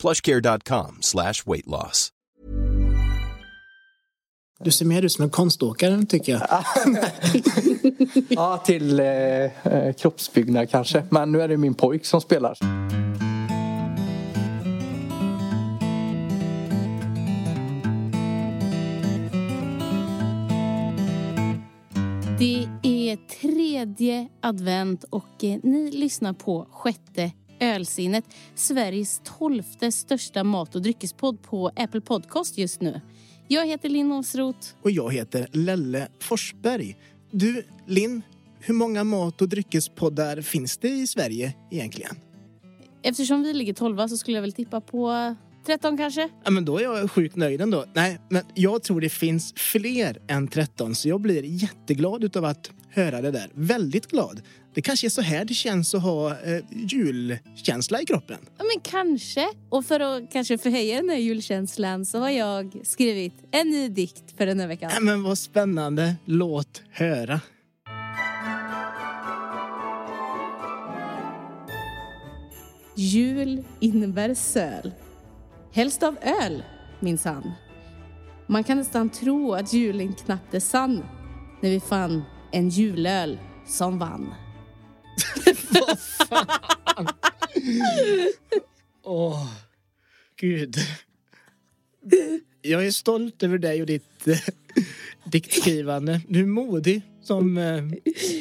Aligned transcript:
plushcare.com 0.00 0.98
slash 1.00 1.46
weight 1.46 1.66
loss. 1.66 2.12
Du 4.64 4.70
ser 4.70 4.86
mer 4.86 5.02
ut 5.02 5.12
som 5.12 5.24
en 5.24 5.30
konståkare 5.30 6.02
tycker 6.08 6.32
jag. 6.32 6.42
ja, 8.28 8.56
till 8.56 9.00
eh, 9.00 9.92
kroppsbyggnad 9.98 10.70
kanske. 10.70 11.04
Men 11.10 11.32
nu 11.32 11.42
är 11.42 11.48
det 11.48 11.56
min 11.56 11.74
pojk 11.74 12.06
som 12.06 12.20
spelar. 12.20 12.58
Det 22.38 22.68
är 22.82 23.16
tredje 23.40 24.28
advent 24.40 25.04
och 25.04 25.44
eh, 25.44 25.58
ni 25.62 25.90
lyssnar 25.90 26.32
på 26.32 26.68
sjätte 26.70 27.30
ölsinnet. 27.60 28.24
Sveriges 28.54 29.20
tolfte 29.24 29.92
största 29.92 30.44
mat 30.44 30.74
och 30.74 30.82
dryckespodd 30.82 31.42
på 31.42 31.70
Apple 31.76 32.00
Podcast 32.00 32.58
just 32.58 32.80
nu. 32.80 33.00
Jag 33.48 33.66
heter 33.66 33.88
Linn 33.88 34.12
Åsroth. 34.12 34.68
Och 34.82 34.90
jag 34.90 35.12
heter 35.12 35.48
Lelle 35.52 36.08
Forsberg. 36.20 36.96
Du, 37.30 37.64
Linn, 37.86 38.22
hur 38.60 38.74
många 38.74 39.04
mat 39.04 39.42
och 39.42 39.48
dryckespoddar 39.48 40.40
finns 40.40 40.76
det 40.76 40.88
i 40.88 41.06
Sverige 41.06 41.54
egentligen? 41.70 42.16
Eftersom 43.02 43.42
vi 43.42 43.52
ligger 43.52 43.74
tolva 43.74 44.08
så 44.08 44.16
skulle 44.16 44.36
jag 44.36 44.42
väl 44.42 44.52
tippa 44.52 44.80
på 44.80 45.34
13 45.66 45.96
kanske? 45.96 46.28
Ja, 46.44 46.50
men 46.50 46.64
då 46.64 46.78
är 46.78 46.82
jag 46.82 47.10
sjukt 47.10 47.36
nöjd 47.36 47.60
ändå. 47.60 47.84
Nej, 47.94 48.18
men 48.28 48.42
jag 48.54 48.82
tror 48.82 49.00
det 49.00 49.08
finns 49.08 49.52
fler 49.56 50.18
än 50.28 50.48
13 50.48 50.94
så 50.94 51.08
jag 51.08 51.20
blir 51.20 51.42
jätteglad 51.44 52.24
utav 52.24 52.44
att 52.44 52.70
höra 52.90 53.20
det 53.20 53.30
där. 53.30 53.50
Väldigt 53.54 54.06
glad. 54.06 54.42
Det 54.74 54.82
kanske 54.82 55.06
är 55.06 55.08
så 55.08 55.22
här 55.22 55.44
det 55.44 55.54
känns 55.54 55.94
att 55.94 56.02
ha 56.02 56.30
eh, 56.30 56.64
julkänsla 56.70 58.00
i 58.00 58.06
kroppen. 58.06 58.38
Ja, 58.58 58.64
men 58.64 58.80
kanske. 58.82 59.48
Och 59.68 59.86
för 59.86 60.00
att 60.00 60.32
kanske 60.32 60.58
förhöja 60.58 60.96
den 60.96 61.08
här 61.08 61.16
julkänslan 61.16 62.06
så 62.06 62.18
har 62.18 62.30
jag 62.30 62.80
skrivit 62.84 63.34
en 63.50 63.70
ny 63.70 63.88
dikt 63.88 64.36
för 64.36 64.46
den 64.46 64.60
här 64.60 64.66
veckan. 64.66 64.90
Ja, 64.94 65.00
men 65.00 65.22
vad 65.22 65.38
spännande. 65.38 66.14
Låt 66.24 66.82
höra. 66.90 67.40
Jul 72.94 73.64
innebär 73.80 74.34
söl. 74.34 74.92
Helst 75.72 76.02
av 76.02 76.18
öl, 76.22 76.62
minsann. 77.00 77.52
Man 78.46 78.64
kan 78.64 78.78
nästan 78.78 79.10
tro 79.10 79.54
att 79.54 79.72
julen 79.72 80.12
knappt 80.12 80.54
är 80.54 80.60
sann 80.60 81.04
när 81.62 81.70
vi 81.70 81.80
fann 81.80 82.22
en 82.52 82.68
julöl 82.68 83.38
som 83.66 83.98
vann. 83.98 84.34
Vad 85.70 85.98
fan? 86.28 87.08
Åh, 89.02 89.32
oh, 89.32 89.46
gud. 90.36 90.76
Jag 92.62 92.86
är 92.86 92.90
stolt 92.90 93.42
över 93.42 93.58
dig 93.58 93.80
och 93.80 93.86
ditt 93.86 94.28
äh, 94.28 94.38
diktskrivande. 95.24 96.20
Du 96.28 96.40
är 96.40 96.46
modig 96.46 97.02
som, 97.22 97.58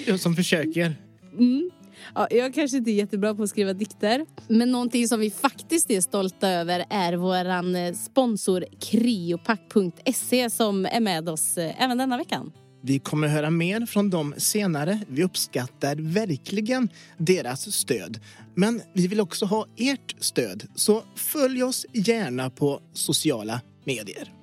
äh, 0.06 0.16
som 0.16 0.36
försöker. 0.36 0.96
Mm. 1.38 1.72
Ja, 2.16 2.28
jag 2.32 2.54
kanske 2.54 2.78
inte 2.78 2.92
är 2.92 2.94
jättebra 2.94 3.36
på 3.36 3.44
att 3.44 3.50
skriva 3.50 3.74
dikter. 3.74 4.26
Men 4.48 4.72
någonting 4.72 5.08
som 5.08 5.20
vi 5.20 5.30
faktiskt 5.30 5.92
är 5.92 6.02
stolta 6.02 6.50
över 6.50 6.86
är 6.90 7.14
vår 7.14 7.76
eh, 7.76 7.94
sponsor 7.94 8.66
Kriopack.se 8.80 10.50
som 10.50 10.86
är 10.86 11.00
med 11.00 11.30
oss 11.30 11.58
eh, 11.58 11.84
även 11.84 11.98
denna 11.98 12.18
veckan. 12.18 12.52
Vi 12.82 13.00
kommer 13.00 13.28
att 13.28 13.34
höra 13.34 13.50
mer 13.50 13.86
från 13.86 14.10
dem 14.10 14.34
senare. 14.38 15.00
Vi 15.08 15.24
uppskattar 15.24 15.96
verkligen 15.96 16.90
deras 17.18 17.72
stöd. 17.76 18.20
Men 18.56 18.82
vi 18.94 19.08
vill 19.08 19.20
också 19.20 19.46
ha 19.46 19.68
ert 19.78 20.16
stöd, 20.20 20.68
så 20.76 21.04
följ 21.16 21.64
oss 21.64 21.86
gärna 21.94 22.50
på 22.50 22.82
sociala 22.94 23.62
medier. 23.86 24.34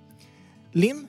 Linn, 0.73 1.07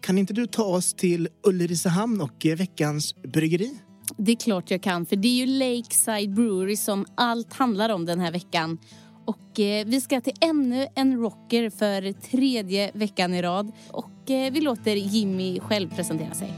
kan 0.00 0.18
inte 0.18 0.34
du 0.34 0.46
ta 0.46 0.64
oss 0.64 0.94
till 0.94 1.28
Ulricehamn 1.46 2.20
och 2.20 2.46
eh, 2.46 2.56
veckans 2.56 3.14
bryggeri? 3.22 3.78
Det 4.16 4.32
är 4.32 4.36
klart 4.36 4.70
jag 4.70 4.82
kan, 4.82 5.06
för 5.06 5.16
det 5.16 5.28
är 5.28 5.46
ju 5.46 5.46
Lakeside 5.46 6.34
Brewery 6.34 6.76
som 6.76 7.06
allt 7.14 7.52
handlar 7.52 7.88
om 7.88 8.04
den 8.04 8.20
här 8.20 8.32
veckan. 8.32 8.78
Och 9.24 9.60
eh, 9.60 9.86
vi 9.86 10.00
ska 10.00 10.20
till 10.20 10.36
ännu 10.40 10.86
en 10.94 11.18
rocker 11.20 11.70
för 11.70 12.12
tredje 12.12 12.90
veckan 12.94 13.34
i 13.34 13.42
rad. 13.42 13.72
Och 13.90 14.30
eh, 14.30 14.52
vi 14.52 14.60
låter 14.60 14.96
Jimmy 14.96 15.60
själv 15.60 15.94
presentera 15.96 16.34
sig. 16.34 16.52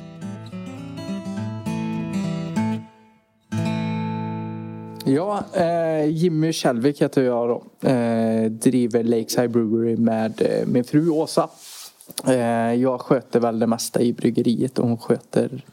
Ja, 5.04 5.44
eh, 5.52 6.04
Jimmy 6.10 6.52
Kjellvik 6.52 7.02
heter 7.02 7.22
jag 7.22 7.48
då. 7.48 7.88
Eh, 7.88 8.50
driver 8.50 9.02
Lakeside 9.02 9.50
Brewery 9.50 9.96
med 9.96 10.42
eh, 10.42 10.66
min 10.66 10.84
fru 10.84 11.10
Åsa. 11.10 11.50
Eh, 12.26 12.74
jag 12.74 13.00
sköter 13.00 13.40
väl 13.40 13.58
det 13.58 13.66
mesta 13.66 14.00
i 14.00 14.12
bryggeriet 14.12 14.78
och 14.78 14.88
hon 14.88 14.98
sköter 14.98 15.64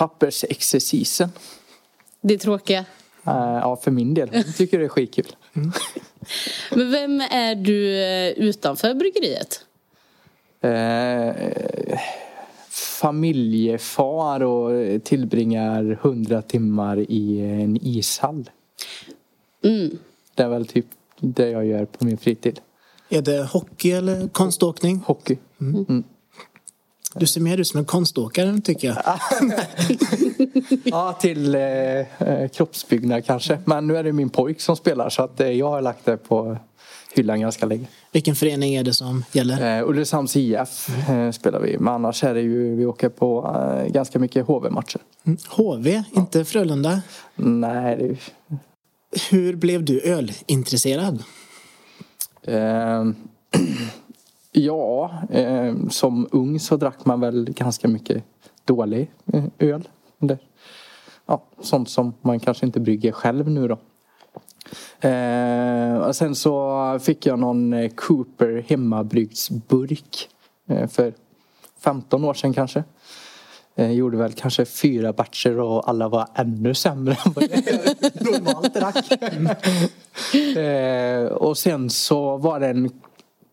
pappersexercisen. 0.00 1.28
Det 2.20 2.34
är 2.34 2.38
tråkiga? 2.38 2.78
Eh, 3.26 3.58
ja, 3.62 3.76
för 3.76 3.90
min 3.90 4.14
del. 4.14 4.28
Jag 4.32 4.56
tycker 4.56 4.78
det 4.78 4.84
är 4.84 4.88
skitkul. 4.88 5.36
Mm. 5.52 5.72
Men 6.70 6.90
vem 6.90 7.20
är 7.20 7.54
du 7.54 8.02
eh, 8.02 8.28
utanför 8.28 8.94
bryggeriet? 8.94 9.66
familjefar 12.70 14.42
och 14.42 15.04
tillbringar 15.04 15.98
hundra 16.02 16.42
timmar 16.42 16.96
i 16.98 17.40
en 17.40 17.78
ishall. 17.82 18.50
Mm. 19.64 19.98
Det 20.34 20.42
är 20.42 20.48
väl 20.48 20.66
typ 20.66 20.86
det 21.18 21.50
jag 21.50 21.66
gör 21.66 21.84
på 21.84 22.04
min 22.04 22.18
fritid. 22.18 22.60
Är 23.08 23.22
det 23.22 23.44
hockey 23.44 23.90
eller 23.90 24.28
konståkning? 24.28 25.00
Hockey. 25.06 25.38
Mm. 25.60 26.04
Du 27.14 27.26
ser 27.26 27.40
mer 27.40 27.58
ut 27.58 27.68
som 27.68 27.78
en 27.78 27.84
konståkare 27.84 28.60
tycker 28.64 28.88
jag. 28.88 28.96
ja, 30.84 31.12
till 31.12 31.54
eh, 31.54 31.62
eh, 31.62 32.48
kroppsbyggnad 32.48 33.24
kanske. 33.24 33.58
Men 33.64 33.86
nu 33.86 33.96
är 33.96 34.04
det 34.04 34.12
min 34.12 34.30
pojk 34.30 34.60
som 34.60 34.76
spelar 34.76 35.08
så 35.08 35.22
att 35.22 35.40
eh, 35.40 35.50
jag 35.50 35.70
har 35.70 35.82
lagt 35.82 36.04
det 36.04 36.16
på 36.16 36.56
hyllan 37.14 37.40
ganska 37.40 37.66
länge. 37.66 37.86
Vilken 38.12 38.34
förening 38.34 38.74
är 38.74 38.84
det 38.84 38.94
som 38.94 39.24
gäller? 39.32 39.78
Eh, 39.78 39.88
Ulricehamns 39.88 40.36
IF 40.36 40.88
eh, 41.08 41.30
spelar 41.30 41.60
vi. 41.60 41.78
Men 41.78 41.94
annars 41.94 42.24
är 42.24 42.34
det 42.34 42.40
ju, 42.40 42.76
vi 42.76 42.86
åker 42.86 43.08
på 43.08 43.56
eh, 43.56 43.92
ganska 43.92 44.18
mycket 44.18 44.46
HV-matcher. 44.46 45.00
Mm. 45.24 45.38
HV, 45.48 46.02
inte 46.12 46.38
ja. 46.38 46.44
Frölunda? 46.44 47.02
Nej. 47.34 47.96
Det... 47.96 48.16
Hur 49.30 49.56
blev 49.56 49.84
du 49.84 50.00
ölintresserad? 50.00 51.22
Ja, 54.52 55.10
eh, 55.30 55.74
som 55.88 56.28
ung 56.32 56.60
så 56.60 56.76
drack 56.76 57.04
man 57.04 57.20
väl 57.20 57.50
ganska 57.52 57.88
mycket 57.88 58.24
dålig 58.64 59.10
eh, 59.32 59.44
öl. 59.58 59.88
Det, 60.18 60.38
ja, 61.26 61.42
sånt 61.60 61.90
som 61.90 62.14
man 62.20 62.40
kanske 62.40 62.66
inte 62.66 62.80
brygger 62.80 63.12
själv 63.12 63.50
nu 63.50 63.68
då. 63.68 63.78
Eh, 65.08 65.96
och 65.96 66.16
sen 66.16 66.34
så 66.34 66.98
fick 67.02 67.26
jag 67.26 67.38
någon 67.38 67.72
eh, 67.72 67.90
Cooper 67.90 68.64
hemmabryggsburk 68.68 70.28
eh, 70.68 70.88
för 70.88 71.14
15 71.80 72.24
år 72.24 72.34
sedan 72.34 72.52
kanske. 72.52 72.84
Eh, 73.76 73.90
gjorde 73.90 74.16
väl 74.16 74.32
kanske 74.32 74.64
fyra 74.64 75.12
batcher 75.12 75.60
och 75.60 75.88
alla 75.88 76.08
var 76.08 76.28
ännu 76.34 76.74
sämre 76.74 77.16
än 77.26 77.32
vad 77.32 77.44
jag 77.44 78.32
normalt 78.32 78.74
drack. 78.74 79.12
eh, 80.56 81.32
och 81.32 81.58
sen 81.58 81.90
så 81.90 82.36
var 82.36 82.60
det 82.60 82.68
en, 82.68 82.90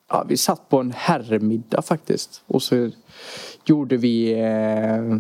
ja, 0.10 0.26
vi 0.28 0.38
satt 0.38 0.70
på 0.70 0.80
en 0.80 0.92
herrmiddag 0.92 1.82
faktiskt. 1.82 2.42
Och 2.48 2.64
så 2.64 2.90
gjorde 3.66 3.98
vi 3.98 4.34
eh, 4.34 5.18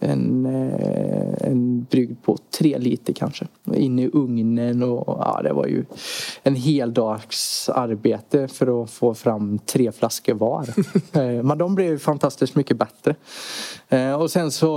en, 0.00 0.46
eh, 0.46 1.48
en 1.48 1.86
brygd 1.90 2.22
på 2.22 2.38
tre 2.58 2.78
liter 2.78 3.12
kanske. 3.12 3.46
In 3.74 3.98
i 3.98 4.10
ugnen 4.12 4.82
och 4.82 5.18
ja, 5.20 5.40
det 5.42 5.52
var 5.52 5.66
ju 5.66 5.84
en 6.42 6.54
hel 6.54 6.94
dags 6.94 7.68
arbete 7.68 8.48
för 8.48 8.82
att 8.82 8.90
få 8.90 9.14
fram 9.14 9.58
tre 9.58 9.92
flaskor 9.92 10.34
var. 10.34 10.66
Eh, 11.12 11.42
men 11.42 11.58
de 11.58 11.74
blev 11.74 11.98
fantastiskt 11.98 12.54
mycket 12.54 12.76
bättre. 12.76 13.14
Eh, 13.88 14.12
och 14.12 14.30
sen 14.30 14.50
så 14.50 14.74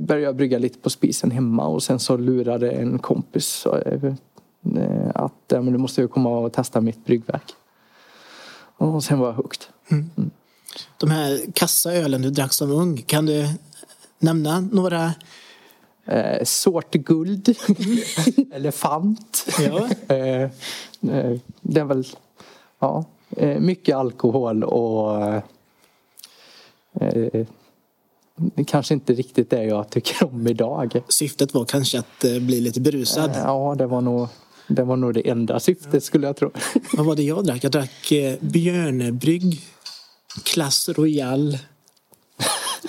började 0.00 0.20
jag 0.20 0.36
brygga 0.36 0.58
lite 0.58 0.78
på 0.78 0.90
spisen 0.90 1.30
hemma 1.30 1.66
och 1.66 1.82
sen 1.82 1.98
så 1.98 2.16
lurade 2.16 2.70
en 2.70 2.98
kompis 2.98 3.66
att 5.14 5.32
men 5.50 5.72
du 5.72 5.78
måste 5.78 6.00
ju 6.00 6.08
komma 6.08 6.38
och 6.38 6.52
testa 6.52 6.80
mitt 6.80 7.04
bryggverk. 7.04 7.54
Och 8.78 9.04
sen 9.04 9.18
var 9.18 9.26
jag 9.26 9.34
hooked. 9.34 9.62
De 10.98 11.10
här 11.10 11.52
kassaölen 11.54 12.22
du 12.22 12.30
drack 12.30 12.52
som 12.52 12.70
ung, 12.70 12.96
kan 12.96 13.26
du 13.26 13.48
nämna 14.18 14.60
några? 14.60 15.12
Eh, 16.04 16.44
sort 16.44 16.90
guld. 16.90 17.56
Elefant. 18.52 19.46
Ja. 19.58 19.88
eh, 20.14 20.42
eh, 21.12 21.38
det 21.60 21.80
är 21.80 21.84
väl 21.84 22.06
ja, 22.78 23.04
eh, 23.30 23.60
mycket 23.60 23.96
alkohol 23.96 24.64
och 24.64 25.24
eh, 27.00 27.44
det 28.34 28.64
kanske 28.64 28.94
inte 28.94 29.12
riktigt 29.12 29.50
det 29.50 29.64
jag 29.64 29.90
tycker 29.90 30.24
om 30.26 30.46
idag. 30.46 31.02
Syftet 31.08 31.54
var 31.54 31.64
kanske 31.64 31.98
att 31.98 32.24
eh, 32.24 32.38
bli 32.40 32.60
lite 32.60 32.80
berusad. 32.80 33.30
Ja, 33.34 33.74
det 33.78 33.86
var 33.86 34.00
nog 34.00 34.28
det, 34.68 34.82
var 34.82 34.96
nog 34.96 35.14
det 35.14 35.28
enda 35.28 35.60
syftet 35.60 36.04
skulle 36.04 36.26
jag 36.26 36.36
tro. 36.36 36.50
Vad 36.92 37.06
var 37.06 37.16
det 37.16 37.22
jag 37.22 37.44
drack? 37.44 37.64
Jag 37.64 37.72
drack 37.72 38.12
eh, 38.12 38.34
Björnebrygg, 38.40 39.60
Klass 40.44 40.88
Royal. 40.88 41.58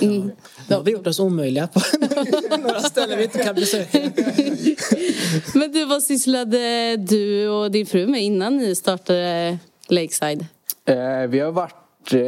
Mm. 0.02 0.32
Nu 0.68 0.76
har 0.76 0.84
vi 0.84 0.92
gjort 0.92 1.08
oss 1.08 1.20
omöjliga 1.20 1.68
på 1.68 1.82
några 2.58 2.80
ställen 2.80 3.18
vi 3.18 3.24
inte 3.24 3.44
kan 3.44 3.56
besöka. 3.56 4.00
Men 5.60 5.72
du, 5.72 5.86
vad 5.86 6.04
sysslade 6.04 6.98
du 6.98 7.50
och 7.50 7.72
din 7.72 7.86
fru 7.86 8.08
med 8.08 8.24
innan 8.24 8.58
ni 8.58 8.76
startade 8.76 9.58
Lakeside? 9.88 10.46
Eh, 10.86 11.28
vi 11.30 11.40
har 11.40 11.52
varit 11.52 12.14
eh, 12.14 12.20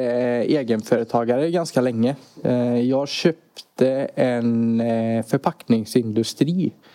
egenföretagare 0.42 1.52
ganska 1.52 1.82
länge. 1.82 2.16
Eh, 2.44 2.80
jag 2.80 3.10
köpte 3.10 3.90
en 4.16 4.82
eh, 4.82 5.26
förpackningsindustri 5.26 6.66
eh, 6.66 6.91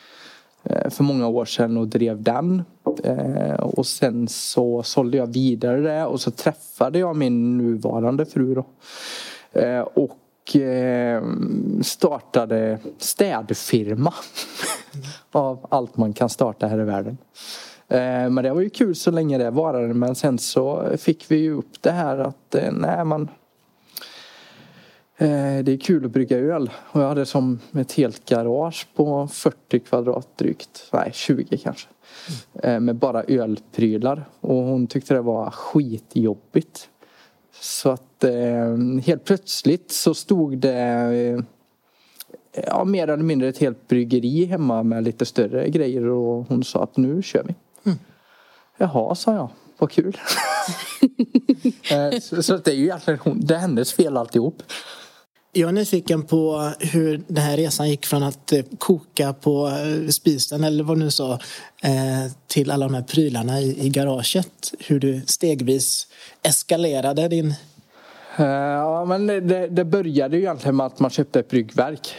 Eh, 0.71 0.91
för 0.91 1.05
många 1.05 1.29
år 1.29 1.45
sedan 1.45 1.77
och 1.77 1.89
drev 1.89 2.23
den. 2.23 2.63
Eh, 3.05 3.55
och 3.55 3.87
sen 3.87 4.29
så 4.29 4.83
sålde 4.83 5.17
jag 5.17 5.27
vidare 5.27 5.81
det 5.81 6.05
och 6.05 6.21
så 6.21 6.31
träffade 6.31 6.99
jag 6.99 7.17
min 7.17 7.59
nuvarande 7.59 8.27
fru 8.27 8.55
då. 8.55 8.67
Eh, 9.61 9.81
och 9.81 10.19
startade 11.83 12.79
städfirma. 12.99 14.15
Av 15.33 15.67
allt 15.71 15.97
man 15.97 16.13
kan 16.13 16.29
starta 16.29 16.67
här 16.67 16.81
i 16.81 16.85
världen. 16.85 17.19
Men 17.89 18.35
det 18.35 18.53
var 18.53 18.61
ju 18.61 18.71
kul 18.71 18.95
så 18.95 19.11
länge 19.11 19.39
det 19.39 19.51
varade 19.51 19.95
men 19.95 20.15
sen 20.15 20.39
så 20.39 20.85
fick 20.99 21.31
vi 21.31 21.37
ju 21.37 21.53
upp 21.53 21.83
det 21.83 21.91
här 21.91 22.19
att 22.19 22.57
nej 22.73 23.05
man 23.05 23.29
det 25.19 25.73
är 25.73 25.77
kul 25.77 26.05
att 26.05 26.11
brygga 26.11 26.39
öl 26.39 26.71
och 26.93 27.01
jag 27.01 27.09
hade 27.09 27.27
som 27.27 27.61
ett 27.75 27.93
helt 27.93 28.29
garage 28.29 28.87
på 28.97 29.29
40 29.29 29.81
kvadrat 29.81 30.29
drygt, 30.39 30.89
nej 30.93 31.11
20 31.15 31.59
kanske. 31.59 31.89
Eh, 32.63 32.81
Med 32.81 32.97
bara 32.97 33.23
ölprylar 33.23 34.25
och 34.41 34.57
hon 34.57 34.87
tyckte 34.87 35.15
det 35.15 35.21
var 35.21 35.51
skitjobbigt. 35.51 36.89
Så 37.61 37.91
att 37.91 38.25
eh, 38.25 38.77
helt 39.05 39.25
plötsligt 39.25 39.93
så 39.93 40.15
stod 40.15 40.59
det 40.59 40.73
eh, 40.73 41.41
ja, 42.67 42.85
mer 42.85 43.09
eller 43.09 43.23
mindre 43.25 43.49
ett 43.49 43.59
helt 43.59 43.89
bryggeri 43.89 44.45
hemma 44.45 44.83
med 44.83 45.05
lite 45.05 45.27
större 45.27 45.69
grejer 45.69 46.07
och 46.09 46.49
hon 46.49 46.65
sa 46.65 46.83
att 46.83 46.97
nu 46.97 47.23
kör 47.23 47.43
vi. 47.43 47.55
Jaha, 48.79 49.15
sa 49.15 49.35
jag. 49.35 49.49
Vad 49.79 49.91
kul. 49.91 50.17
Eh, 51.91 52.21
så, 52.21 52.43
så 52.43 52.57
det 52.57 52.71
är 52.71 52.75
ju 52.75 52.85
egentligen 52.85 53.21
hon, 53.23 53.41
det 53.41 53.55
är 53.55 53.59
hennes 53.59 53.93
fel 53.93 54.17
alltihop. 54.17 54.63
Jag 55.59 55.69
är 55.69 55.73
nyfiken 55.73 56.23
på 56.23 56.73
hur 56.81 57.23
den 57.27 57.43
här 57.43 57.57
resan 57.57 57.91
gick 57.91 58.07
från 58.07 58.23
att 58.23 58.53
eh, 58.53 58.65
koka 58.79 59.33
på 59.33 59.69
eh, 59.69 60.09
spisen 60.09 60.65
eller 60.65 60.85
vad 60.85 60.97
du 60.97 61.05
nu 61.05 61.11
sa 61.11 61.33
eh, 61.83 62.33
till 62.47 62.71
alla 62.71 62.87
de 62.87 62.95
här 62.95 63.03
prylarna 63.03 63.61
i, 63.61 63.89
garaget. 63.89 64.75
Hur 64.79 65.01
du 65.01 65.21
stegvis 65.27 66.07
eskalerade 66.43 67.29
din... 67.29 67.55
Ja, 68.37 69.05
men 69.05 69.27
det, 69.27 69.69
det 69.69 69.85
började 69.85 70.37
ju 70.37 70.43
egentligen 70.43 70.77
med 70.77 70.87
att 70.87 70.99
man 70.99 71.11
köpte 71.11 71.41
ett 71.41 71.49
bryggverk. 71.49 72.15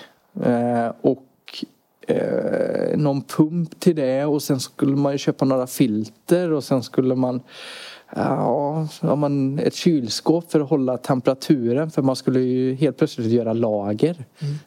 Och 1.01 1.23
någon 2.95 3.21
pump 3.21 3.79
till 3.79 3.95
det 3.95 4.25
och 4.25 4.43
sen 4.43 4.59
skulle 4.59 4.95
man 4.95 5.11
ju 5.11 5.17
köpa 5.17 5.45
några 5.45 5.67
filter 5.67 6.51
och 6.51 6.63
sen 6.63 6.83
skulle 6.83 7.15
man 7.15 7.41
Ja, 8.15 8.87
man 9.01 9.59
ett 9.59 9.75
kylskåp 9.75 10.51
för 10.51 10.59
att 10.59 10.69
hålla 10.69 10.97
temperaturen 10.97 11.91
för 11.91 12.01
man 12.01 12.15
skulle 12.15 12.39
ju 12.39 12.75
helt 12.75 12.97
plötsligt 12.97 13.27
göra 13.27 13.53
lager. 13.53 14.25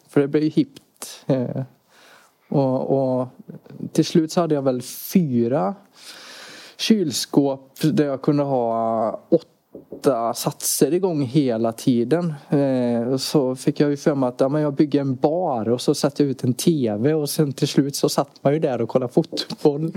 För 0.08 0.20
det 0.20 0.28
blev 0.28 0.42
ju 0.42 0.50
hippt. 0.50 1.24
Eh, 1.26 1.62
och, 2.48 3.20
och 3.20 3.28
till 3.92 4.04
slut 4.04 4.32
så 4.32 4.40
hade 4.40 4.54
jag 4.54 4.62
väl 4.62 4.82
fyra 4.82 5.74
kylskåp 6.76 7.78
där 7.82 8.04
jag 8.04 8.22
kunde 8.22 8.42
ha 8.42 9.20
åtta 9.28 9.49
satser 10.34 10.94
igång 10.94 11.22
hela 11.22 11.72
tiden. 11.72 12.34
Eh, 12.48 13.16
så 13.16 13.56
fick 13.56 13.80
jag 13.80 13.90
ju 13.90 13.96
för 13.96 14.14
mig 14.14 14.28
att 14.28 14.40
ja, 14.40 14.48
men 14.48 14.62
jag 14.62 14.74
bygger 14.74 15.00
en 15.00 15.14
bar 15.14 15.68
och 15.68 15.80
så 15.80 15.94
satte 15.94 16.22
jag 16.22 16.30
ut 16.30 16.44
en 16.44 16.54
TV 16.54 17.14
och 17.14 17.30
sen 17.30 17.52
till 17.52 17.68
slut 17.68 17.96
så 17.96 18.08
satt 18.08 18.30
man 18.42 18.52
ju 18.52 18.58
där 18.58 18.80
och 18.80 18.88
kollade 18.88 19.12
fotboll. 19.12 19.92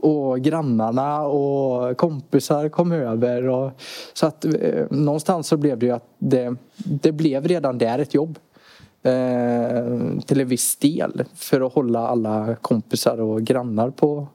Och 0.00 0.40
grannarna 0.40 1.22
och 1.22 1.96
kompisar 1.96 2.68
kom 2.68 2.92
över. 2.92 3.48
Och, 3.48 3.72
så 4.12 4.26
att 4.26 4.44
eh, 4.44 4.86
någonstans 4.90 5.48
så 5.48 5.56
blev 5.56 5.78
det 5.78 5.86
ju 5.86 5.92
att 5.92 6.08
det, 6.18 6.56
det 6.76 7.12
blev 7.12 7.48
redan 7.48 7.78
där 7.78 7.98
ett 7.98 8.14
jobb. 8.14 8.38
Eh, 9.02 10.20
till 10.26 10.40
en 10.40 10.48
viss 10.48 10.76
del 10.76 11.24
för 11.34 11.66
att 11.66 11.72
hålla 11.72 12.08
alla 12.08 12.56
kompisar 12.60 13.20
och 13.20 13.42
grannar 13.42 13.90
på 13.90 14.26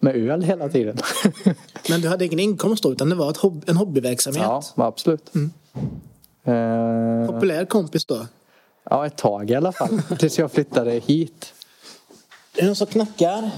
med 0.00 0.16
öl 0.16 0.42
hela 0.42 0.68
tiden. 0.68 0.96
Men 1.90 2.00
du 2.00 2.08
hade 2.08 2.24
ingen 2.24 2.38
inkomst 2.38 2.82
då 2.82 2.92
utan 2.92 3.08
det 3.08 3.14
var 3.14 3.30
ett 3.30 3.36
hob- 3.38 3.62
en 3.66 3.76
hobbyverksamhet. 3.76 4.42
ja, 4.42 4.62
absolut. 4.76 5.30
Eh, 6.44 7.26
Populär 7.26 7.64
kompis 7.64 8.04
då. 8.04 8.26
ja, 8.90 9.06
ett 9.06 9.16
tag 9.16 9.50
i 9.50 9.54
alla 9.54 9.72
fall. 9.72 10.02
Tills 10.18 10.38
jag 10.38 10.52
flyttade 10.52 10.90
hit. 10.92 11.54
Är 12.56 12.60
det 12.60 12.66
någon 12.66 12.76
som 12.76 12.86
knackar? 12.86 13.50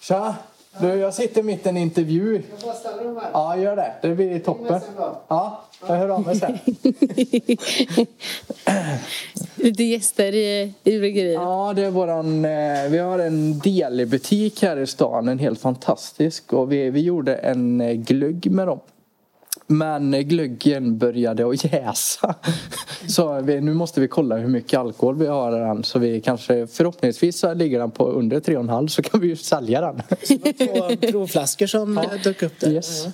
Tja! 0.00 0.34
Du, 0.80 0.86
jag 0.86 1.14
sitter 1.14 1.42
mitt 1.42 1.66
i 1.66 1.68
en 1.68 1.76
intervju. 1.76 2.42
Ja, 3.32 3.56
gör 3.56 3.76
det. 3.76 3.92
Det 4.02 4.14
blir 4.14 4.38
toppen. 4.38 4.80
Ja, 5.28 5.64
jag 5.88 5.96
hör 5.96 6.08
av 6.08 6.26
mig 6.26 6.36
sen. 6.36 6.58
Lite 9.54 9.84
gäster 9.84 10.34
i, 10.34 10.72
i 10.84 10.98
bryggeriet. 10.98 11.34
Ja, 11.34 11.72
det 11.76 11.84
är 11.84 11.90
våran, 11.90 12.44
eh, 12.44 12.88
vi 12.90 12.98
har 12.98 13.18
en 13.18 13.58
delbutik 13.58 14.62
här 14.62 14.76
i 14.76 14.86
stan, 14.86 15.28
en 15.28 15.38
helt 15.38 15.60
fantastisk. 15.60 16.52
Och 16.52 16.72
vi, 16.72 16.90
vi 16.90 17.00
gjorde 17.00 17.34
en 17.34 17.80
eh, 17.80 17.92
glögg 17.92 18.50
med 18.50 18.66
dem. 18.66 18.80
Men 19.66 20.28
glöggen 20.28 20.98
började 20.98 21.48
att 21.48 21.64
jäsa. 21.64 22.34
Så 23.08 23.40
vi, 23.40 23.60
nu 23.60 23.74
måste 23.74 24.00
vi 24.00 24.08
kolla 24.08 24.36
hur 24.36 24.48
mycket 24.48 24.78
alkohol 24.78 25.16
vi 25.16 25.26
har 25.26 25.56
i 25.56 25.60
den. 25.60 25.84
Så 25.84 25.98
vi 25.98 26.20
kanske, 26.20 26.66
förhoppningsvis 26.66 27.38
så 27.38 27.54
ligger 27.54 27.78
den 27.78 27.90
på 27.90 28.06
under 28.06 28.40
3,5 28.40 28.88
så 28.88 29.02
kan 29.02 29.20
vi 29.20 29.26
ju 29.26 29.36
sälja 29.36 29.80
den. 29.80 30.02
Två 30.58 31.08
provflaskor 31.10 31.66
som 31.66 32.00
ja. 32.12 32.18
dök 32.24 32.42
upp 32.42 32.60
där. 32.60 32.70
Yes. 32.70 33.06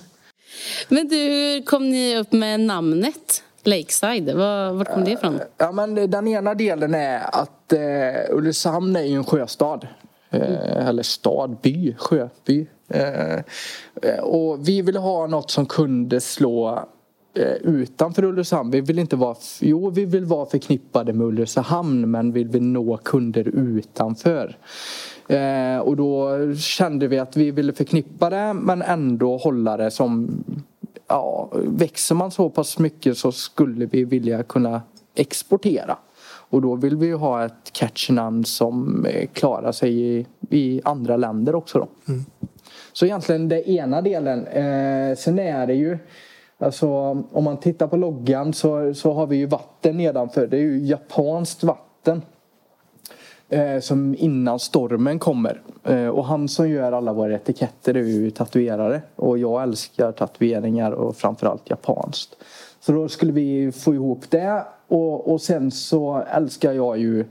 Men 0.89 1.07
du, 1.07 1.15
hur 1.15 1.65
kom 1.65 1.89
ni 1.89 2.17
upp 2.17 2.31
med 2.31 2.59
namnet 2.59 3.43
Lakeside? 3.63 4.35
Var, 4.35 4.73
vart 4.73 4.93
kom 4.93 5.03
det 5.03 5.11
ifrån? 5.11 5.39
Ja, 5.57 5.71
men 5.71 6.11
den 6.11 6.27
ena 6.27 6.53
delen 6.53 6.95
är 6.95 7.35
att 7.35 7.73
eh, 7.73 8.35
Ulricehamn 8.35 8.95
är 8.95 9.03
ju 9.03 9.15
en 9.15 9.23
sjöstad. 9.23 9.87
Eh, 10.29 10.87
eller 10.87 11.03
stad, 11.03 11.57
by, 11.61 11.95
sjöby. 11.97 12.67
Eh, 12.93 14.19
och 14.21 14.67
vi 14.67 14.81
ville 14.81 14.99
ha 14.99 15.27
något 15.27 15.51
som 15.51 15.65
kunde 15.65 16.21
slå 16.21 16.85
eh, 17.33 17.53
utanför 17.53 18.23
Ulricehamn. 18.23 18.71
Vi 18.71 18.81
vill 18.81 18.99
inte 18.99 19.15
vara, 19.15 19.35
jo 19.59 19.89
vi 19.89 20.05
vill 20.05 20.25
vara 20.25 20.45
förknippade 20.45 21.13
med 21.13 21.27
Ulricehamn 21.27 22.11
men 22.11 22.31
vi 22.31 22.43
vill 22.43 22.63
nå 22.63 22.97
kunder 22.97 23.47
utanför. 23.47 24.57
Eh, 25.27 25.77
och 25.77 25.95
då 25.95 26.37
kände 26.55 27.07
vi 27.07 27.19
att 27.19 27.37
vi 27.37 27.51
ville 27.51 27.73
förknippa 27.73 28.29
det 28.29 28.53
men 28.53 28.81
ändå 28.81 29.37
hålla 29.37 29.77
det 29.77 29.91
som 29.91 30.43
ja, 31.07 31.49
växer 31.53 32.15
man 32.15 32.31
så 32.31 32.49
pass 32.49 32.79
mycket 32.79 33.17
så 33.17 33.31
skulle 33.31 33.85
vi 33.85 34.03
vilja 34.03 34.43
kunna 34.43 34.81
exportera. 35.15 35.97
Och 36.23 36.61
då 36.61 36.75
vill 36.75 36.95
vi 36.95 37.05
ju 37.05 37.15
ha 37.15 37.45
ett 37.45 37.73
catchnamn 37.73 38.45
som 38.45 39.05
eh, 39.05 39.27
klarar 39.27 39.71
sig 39.71 40.01
i, 40.01 40.25
i 40.49 40.81
andra 40.85 41.17
länder 41.17 41.55
också 41.55 41.79
då. 41.79 41.87
Mm. 42.13 42.25
Så 42.93 43.05
egentligen 43.05 43.49
den 43.49 43.59
ena 43.59 44.01
delen. 44.01 44.47
Eh, 44.47 45.15
sen 45.15 45.39
är 45.39 45.67
det 45.67 45.73
ju 45.73 45.97
Alltså 46.61 46.87
om 47.31 47.43
man 47.43 47.57
tittar 47.57 47.87
på 47.87 47.97
loggan 47.97 48.53
så, 48.53 48.93
så 48.93 49.13
har 49.13 49.27
vi 49.27 49.35
ju 49.35 49.45
vatten 49.45 49.97
nedanför. 49.97 50.47
Det 50.47 50.57
är 50.57 50.61
ju 50.61 50.85
japanskt 50.85 51.63
vatten. 51.63 52.21
Eh, 53.49 53.79
som 53.79 54.15
innan 54.17 54.59
stormen 54.59 55.19
kommer. 55.19 55.61
Eh, 55.83 56.07
och 56.07 56.25
han 56.25 56.47
som 56.47 56.69
gör 56.69 56.91
alla 56.91 57.13
våra 57.13 57.35
etiketter 57.35 57.97
är 57.97 58.03
ju 58.03 58.31
tatuerare. 58.31 59.01
Och 59.15 59.37
jag 59.37 59.63
älskar 59.63 60.11
tatueringar 60.11 60.91
och 60.91 61.15
framförallt 61.15 61.69
japanskt. 61.69 62.35
Så 62.79 62.91
då 62.91 63.07
skulle 63.07 63.31
vi 63.31 63.71
få 63.71 63.93
ihop 63.93 64.23
det. 64.29 64.63
Och, 64.87 65.33
och 65.33 65.41
sen 65.41 65.71
så 65.71 66.23
älskar 66.31 66.73
jag 66.73 66.97
ju 66.97 67.25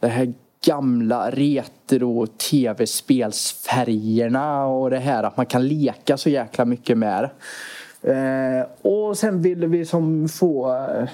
det 0.00 0.08
här 0.08 0.32
gamla 0.64 1.30
retro 1.30 2.26
tv-spelsfärgerna 2.26 4.66
och 4.66 4.90
det 4.90 4.98
här 4.98 5.22
att 5.22 5.36
man 5.36 5.46
kan 5.46 5.68
leka 5.68 6.16
så 6.16 6.30
jäkla 6.30 6.64
mycket 6.64 6.98
med 6.98 7.22
det. 7.22 7.30
Eh, 8.02 8.66
och 8.82 9.18
sen 9.18 9.42
ville 9.42 9.66
vi 9.66 9.86
som 9.86 10.28
få 10.28 10.72
eh, 10.72 11.08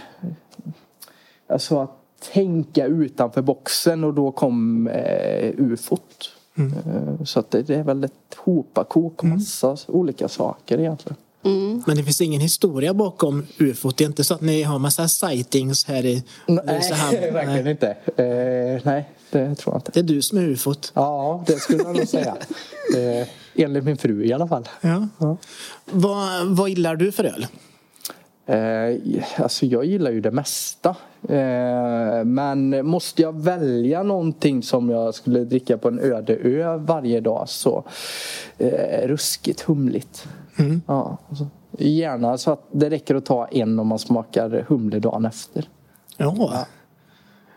alltså 1.49 1.81
att 1.81 1.91
tänka 2.33 2.87
utanför 2.87 3.43
boxen 3.43 4.05
och 4.05 4.15
då 4.15 4.33
kom 4.33 4.89
eh, 4.89 5.55
ufot. 5.59 6.31
Mm. 6.59 6.73
Eh, 6.73 7.25
så 7.25 7.41
att 7.41 7.51
det, 7.51 7.63
det, 7.63 7.75
är 7.75 7.83
väl 7.83 8.05
ett 8.05 8.35
hopakok, 8.37 9.23
massa 9.23 9.67
mm. 9.67 9.79
olika 9.89 10.29
saker 10.29 10.81
egentligen. 10.81 11.17
Mm. 11.45 11.83
Men 11.87 11.97
det 11.97 12.03
finns 12.03 12.21
ingen 12.21 12.41
historia 12.41 12.95
bakom 12.95 13.47
ufot? 13.59 13.97
Det 13.97 14.05
är 14.05 14.07
inte 14.07 14.25
så 14.25 14.35
att 14.35 14.41
ni 14.41 14.63
har 14.63 14.79
massa 14.79 15.09
sightings 15.09 15.85
här 15.85 16.05
i 16.05 16.25
Ulricehamn? 16.47 17.19
Nej, 17.21 17.31
verkligen 17.33 17.67
inte. 17.67 17.97
Eh, 18.17 18.81
nej, 18.85 19.09
det 19.39 19.55
tror 19.55 19.75
jag 19.75 19.79
inte. 19.79 19.91
Det 19.95 20.01
är 20.01 20.05
du 20.05 20.23
som 20.23 20.39
är 20.39 20.43
ufot? 20.43 20.93
Ja, 20.95 21.45
det 21.47 21.53
skulle 21.53 21.83
jag 21.83 21.97
nog 21.97 22.09
säga. 22.09 22.37
eh, 22.97 23.29
enligt 23.55 23.85
min 23.85 23.97
fru 23.97 24.25
i 24.25 24.33
alla 24.33 24.49
fall. 24.49 24.69
Ja. 24.81 25.09
ja. 25.19 25.37
Vad, 25.85 26.47
vad 26.47 26.69
gillar 26.69 26.97
du 26.97 27.13
för 27.13 27.25
öl? 27.25 27.47
Eh, 28.47 29.25
alltså 29.37 29.67
jag 29.67 29.85
gillar 29.85 30.11
ju 30.11 30.21
det 30.21 30.31
mesta. 30.31 30.97
Eh, 31.29 32.25
men 32.25 32.87
måste 32.87 33.23
jag 33.23 33.43
välja 33.43 34.03
någonting 34.03 34.63
som 34.63 34.91
jag 34.91 35.15
skulle 35.15 35.45
dricka 35.45 35.79
på 35.79 35.89
en 35.89 35.99
öde 35.99 36.37
ö 36.37 36.77
varje 36.77 37.21
dag 37.21 37.49
så 37.49 37.85
eh, 38.59 39.09
ruskigt 39.09 39.61
humligt. 39.61 40.29
Mm. 40.57 40.83
Ja, 40.87 41.19
alltså, 41.29 41.47
gärna 41.79 42.39
så 42.39 42.51
att 42.51 42.67
det 42.73 42.91
räcker 42.91 43.15
att 43.15 43.27
ta 43.27 43.47
en 43.47 43.79
om 43.79 43.87
man 43.87 43.99
smakar 43.99 44.65
humle 44.69 44.99
dagen 44.99 45.25
efter. 45.25 45.69
Ja. 46.17 46.35
ja. 46.39 46.67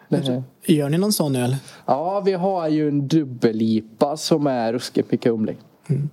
Det... 0.10 0.44
Gör 0.66 0.90
ni 0.90 0.98
någon 0.98 1.14
sån 1.14 1.36
öl? 1.36 1.56
Ja, 1.86 2.20
vi 2.20 2.34
har 2.34 2.68
ju 2.68 2.88
en 2.88 3.08
dubbellipa 3.08 4.18
som 4.18 4.48
är 4.48 4.74
ruskigt 4.74 5.26
humlig. 5.26 5.58
Mm. 5.88 6.10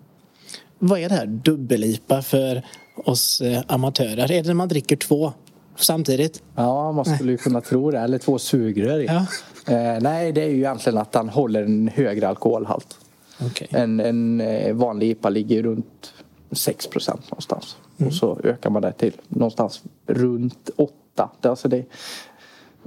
Vad 0.78 0.98
är 0.98 1.08
det 1.08 1.14
här 1.14 1.26
dubbellipa 1.26 2.22
för 2.22 2.62
oss 2.96 3.40
eh, 3.40 3.62
amatörer? 3.66 4.32
Är 4.32 4.42
det 4.42 4.46
när 4.46 4.54
man 4.54 4.68
dricker 4.68 4.96
två 4.96 5.32
samtidigt? 5.76 6.42
Ja, 6.54 6.92
man 6.92 7.04
skulle 7.04 7.32
ju 7.32 7.38
kunna 7.38 7.60
tro 7.60 7.90
det. 7.90 7.98
Eller 7.98 8.18
två 8.18 8.38
sugrör 8.38 9.00
i. 9.00 9.06
Ja. 9.06 9.26
Eh, 9.74 10.00
nej, 10.00 10.32
det 10.32 10.42
är 10.42 10.48
ju 10.48 10.56
egentligen 10.56 10.98
att 10.98 11.14
han 11.14 11.28
håller 11.28 11.62
en 11.62 11.88
högre 11.88 12.28
alkoholhalt. 12.28 12.98
Okay. 13.46 13.68
En, 13.70 14.00
en 14.00 14.40
eh, 14.40 14.74
vanlig 14.74 15.10
IPA 15.10 15.28
ligger 15.28 15.62
runt 15.62 16.14
6 16.52 16.86
procent 16.86 17.30
någonstans. 17.30 17.76
Mm. 17.98 18.08
Och 18.08 18.14
så 18.14 18.40
ökar 18.44 18.70
man 18.70 18.82
det 18.82 18.92
till 18.92 19.12
någonstans 19.28 19.82
runt 20.06 20.70
8. 20.76 21.30
Det, 21.40 21.48
alltså 21.48 21.68
det, 21.68 21.84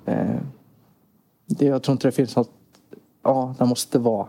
eh, 0.05 0.35
det, 1.47 1.65
jag 1.65 1.83
tror 1.83 1.93
inte 1.93 2.07
det 2.07 2.11
finns 2.11 2.35
något... 2.35 2.51
Ja, 3.23 3.55
det 3.57 3.65
måste 3.65 3.99
vara 3.99 4.27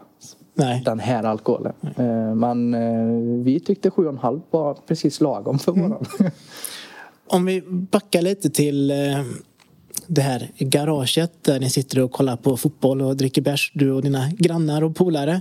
Nej. 0.54 0.82
den 0.84 0.98
här 0.98 1.24
alkoholen. 1.24 1.72
Eh, 1.96 2.34
men 2.34 2.74
eh, 2.74 3.42
vi 3.44 3.60
tyckte 3.60 3.90
7,5 3.90 4.40
var 4.50 4.74
precis 4.74 5.20
lagom 5.20 5.58
för 5.58 5.72
mm. 5.72 5.88
våran. 5.88 6.06
Om 7.26 7.44
vi 7.44 7.62
backar 7.66 8.22
lite 8.22 8.50
till 8.50 8.90
eh, 8.90 8.96
det 10.06 10.20
här 10.20 10.50
garaget 10.58 11.44
där 11.44 11.60
ni 11.60 11.70
sitter 11.70 12.00
och 12.00 12.12
kollar 12.12 12.36
på 12.36 12.56
fotboll 12.56 13.02
och 13.02 13.16
dricker 13.16 13.42
bärs, 13.42 13.72
du 13.74 13.92
och 13.92 14.02
dina 14.02 14.30
grannar 14.30 14.82
och 14.82 14.96
polare. 14.96 15.40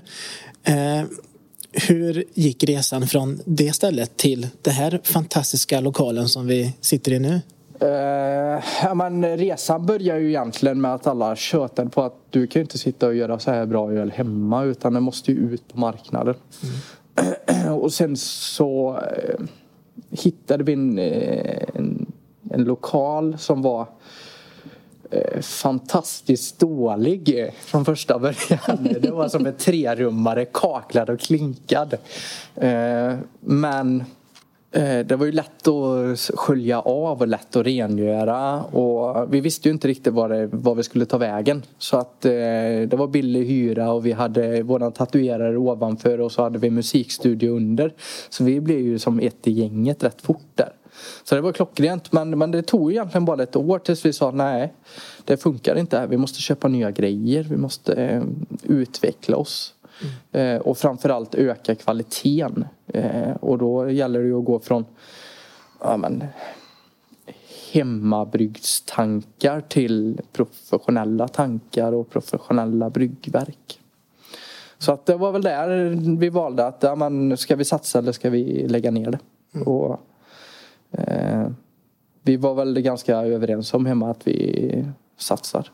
Hur 1.72 2.24
gick 2.34 2.63
resan 2.63 3.07
från 3.07 3.41
det 3.46 3.74
stället 3.74 4.17
till 4.17 4.48
den 4.62 4.74
här 4.74 5.00
fantastiska 5.03 5.79
lokalen 5.79 6.29
som 6.29 6.48
vi 6.48 6.74
sitter 6.81 7.12
i 7.12 7.19
nu? 7.19 7.41
Uh, 7.81 8.63
ja, 8.84 8.93
men 8.93 9.38
resan 9.38 9.86
börjar 9.86 10.17
ju 10.17 10.29
egentligen 10.29 10.81
med 10.81 10.93
att 10.93 11.07
alla 11.07 11.36
tjötade 11.36 11.89
på 11.89 12.03
att 12.03 12.15
du 12.29 12.48
kan 12.48 12.60
ju 12.60 12.63
inte 12.63 12.77
sitta 12.77 13.07
och 13.07 13.15
göra 13.15 13.39
så 13.39 13.51
här 13.51 13.65
bra 13.65 13.91
öl 13.91 14.12
hemma 14.12 14.63
utan 14.63 14.93
det 14.93 15.00
måste 15.00 15.31
ju 15.31 15.38
ut 15.38 15.67
på 15.74 15.79
marknaden. 15.79 16.36
Mm. 16.63 17.74
och 17.79 17.93
sen 17.93 18.17
så 18.17 18.91
uh, 18.91 19.46
hittade 20.10 20.63
vi 20.63 20.74
en, 20.74 21.00
eh, 21.00 21.63
en, 21.74 22.12
en, 22.50 22.63
lokal 22.63 23.38
som 23.38 23.62
var 23.62 23.88
uh, 25.13 25.41
fantastiskt 25.41 26.60
dålig 26.60 27.53
från 27.60 27.86
första 27.86 28.19
början. 28.19 28.88
Det 29.01 29.12
var 29.12 29.29
som 29.29 29.46
en 29.46 29.55
trerummare 29.57 30.46
kaklad 30.46 31.10
och 31.10 31.19
klinkad. 31.19 31.98
men 33.39 34.03
Eh, 34.71 35.00
det 35.00 35.15
var 35.15 35.25
ju 35.25 35.31
lätt 35.31 35.67
att 35.67 36.19
skölja 36.19 36.79
av 36.79 37.21
och 37.21 37.27
lätt 37.27 37.55
att 37.55 37.65
rengöra 37.65 38.63
och 38.63 39.33
vi 39.33 39.41
visste 39.41 39.69
ju 39.69 39.74
inte 39.74 39.88
riktigt 39.88 40.13
var, 40.13 40.29
det, 40.29 40.47
var 40.47 40.75
vi 40.75 40.83
skulle 40.83 41.05
ta 41.05 41.17
vägen. 41.17 41.63
Så 41.77 41.97
att 41.97 42.25
eh, 42.25 42.31
det 42.31 42.93
var 42.93 43.07
billig 43.07 43.45
hyra 43.45 43.91
och 43.91 44.05
vi 44.05 44.12
hade 44.12 44.63
våran 44.63 44.91
tatuerare 44.91 45.57
ovanför 45.57 46.19
och 46.19 46.31
så 46.31 46.43
hade 46.43 46.59
vi 46.59 46.69
musikstudio 46.69 47.50
under. 47.50 47.93
Så 48.29 48.43
vi 48.43 48.62
blev 48.62 48.79
ju 48.79 49.00
som 49.00 49.19
ett 49.19 49.47
i 49.47 49.51
gänget 49.51 50.03
rätt 50.03 50.21
fort 50.21 50.51
där. 50.55 50.74
Så 51.24 51.36
det 51.36 51.41
var 51.41 51.51
klockrent 51.51 52.12
men, 52.12 52.38
men 52.38 52.51
det 52.51 52.62
tog 52.62 52.91
egentligen 52.91 53.25
bara 53.25 53.43
ett 53.43 53.55
år 53.55 53.79
tills 53.79 54.05
vi 54.05 54.13
sa 54.13 54.31
nej 54.31 54.74
det 55.27 55.38
funkar 55.38 55.75
inte 55.75 55.97
här. 55.97 56.07
Vi 56.07 56.17
måste 56.17 56.41
köpa 56.41 56.67
nya 56.67 56.91
grejer. 56.91 57.43
Vi 57.43 57.57
måste 57.57 57.93
eh, 57.93 58.24
utveckla 58.63 59.38
oss. 59.38 59.74
Mm. 60.31 60.61
och 60.61 60.77
framförallt 60.77 61.35
öka 61.35 61.75
kvaliteten. 61.75 62.65
Eh, 62.87 63.31
och 63.31 63.57
då 63.57 63.89
gäller 63.89 64.23
det 64.23 64.33
att 64.33 64.45
gå 64.45 64.59
från 64.59 64.85
ja, 65.79 65.97
men, 65.97 66.23
hemmabrygdstankar 67.71 69.61
till 69.61 70.21
professionella 70.31 71.27
tankar 71.27 71.91
och 71.91 72.09
professionella 72.09 72.89
bryggverk. 72.89 73.79
Så 74.77 74.91
att 74.91 75.05
det 75.05 75.15
var 75.15 75.31
väl 75.31 75.41
där 75.41 75.89
vi 76.17 76.29
valde 76.29 76.67
att 76.67 76.83
ja, 76.83 76.95
men, 76.95 77.37
ska 77.37 77.55
vi 77.55 77.65
satsa 77.65 77.99
eller 77.99 78.11
ska 78.11 78.29
vi 78.29 78.67
lägga 78.67 78.91
ner 78.91 79.11
det? 79.11 79.19
Mm. 79.53 79.67
Och, 79.67 79.99
eh, 80.91 81.47
vi 82.21 82.37
var 82.37 82.53
väl 82.53 82.81
ganska 82.81 83.15
överens 83.15 83.73
om 83.73 83.85
hemma 83.85 84.09
att 84.09 84.27
vi 84.27 84.85
satsar. 85.17 85.71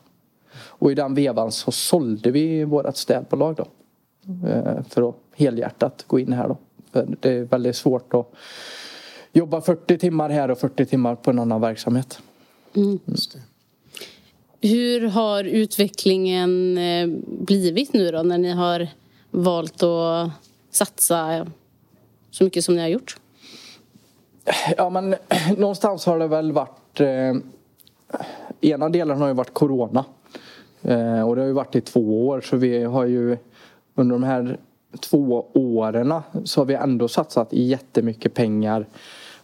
Och 0.56 0.92
i 0.92 0.94
den 0.94 1.14
vevan 1.14 1.52
så 1.52 1.72
sålde 1.72 2.30
vi 2.30 2.64
vårt 2.64 2.96
städbolag 2.96 3.56
då. 3.56 3.66
Eh, 4.46 4.82
för 4.88 5.08
att 5.08 5.14
helhjärtat 5.32 6.04
gå 6.06 6.18
in 6.18 6.32
här 6.32 6.48
då. 6.48 6.56
För 6.92 7.16
det 7.20 7.30
är 7.30 7.42
väldigt 7.42 7.76
svårt 7.76 8.14
att 8.14 8.32
jobba 9.32 9.60
40 9.60 9.98
timmar 9.98 10.30
här 10.30 10.50
och 10.50 10.58
40 10.58 10.86
timmar 10.86 11.14
på 11.14 11.30
en 11.30 11.38
annan 11.38 11.60
verksamhet. 11.60 12.18
Mm. 12.76 12.98
Hur 14.60 15.08
har 15.08 15.44
utvecklingen 15.44 16.78
eh, 16.78 17.08
blivit 17.26 17.92
nu 17.92 18.10
då 18.10 18.22
när 18.22 18.38
ni 18.38 18.50
har 18.50 18.88
valt 19.30 19.82
att 19.82 20.30
satsa 20.70 21.46
så 22.30 22.44
mycket 22.44 22.64
som 22.64 22.74
ni 22.74 22.80
har 22.80 22.88
gjort? 22.88 23.16
Ja 24.76 24.90
men 24.90 25.14
någonstans 25.58 26.06
har 26.06 26.18
det 26.18 26.26
väl 26.26 26.52
varit 26.52 27.00
eh, 27.00 27.34
Ena 28.60 28.88
delen 28.88 29.20
har 29.20 29.28
ju 29.28 29.34
varit 29.34 29.54
Corona 29.54 30.04
eh, 30.82 31.28
och 31.28 31.36
det 31.36 31.42
har 31.42 31.46
ju 31.46 31.52
varit 31.52 31.76
i 31.76 31.80
två 31.80 32.28
år 32.28 32.40
så 32.40 32.56
vi 32.56 32.84
har 32.84 33.04
ju 33.04 33.36
under 33.94 34.14
de 34.14 34.22
här 34.22 34.58
två 35.00 35.46
åren 35.54 36.14
så 36.44 36.60
har 36.60 36.66
vi 36.66 36.74
ändå 36.74 37.08
satsat 37.08 37.48
jättemycket 37.52 38.34
pengar 38.34 38.86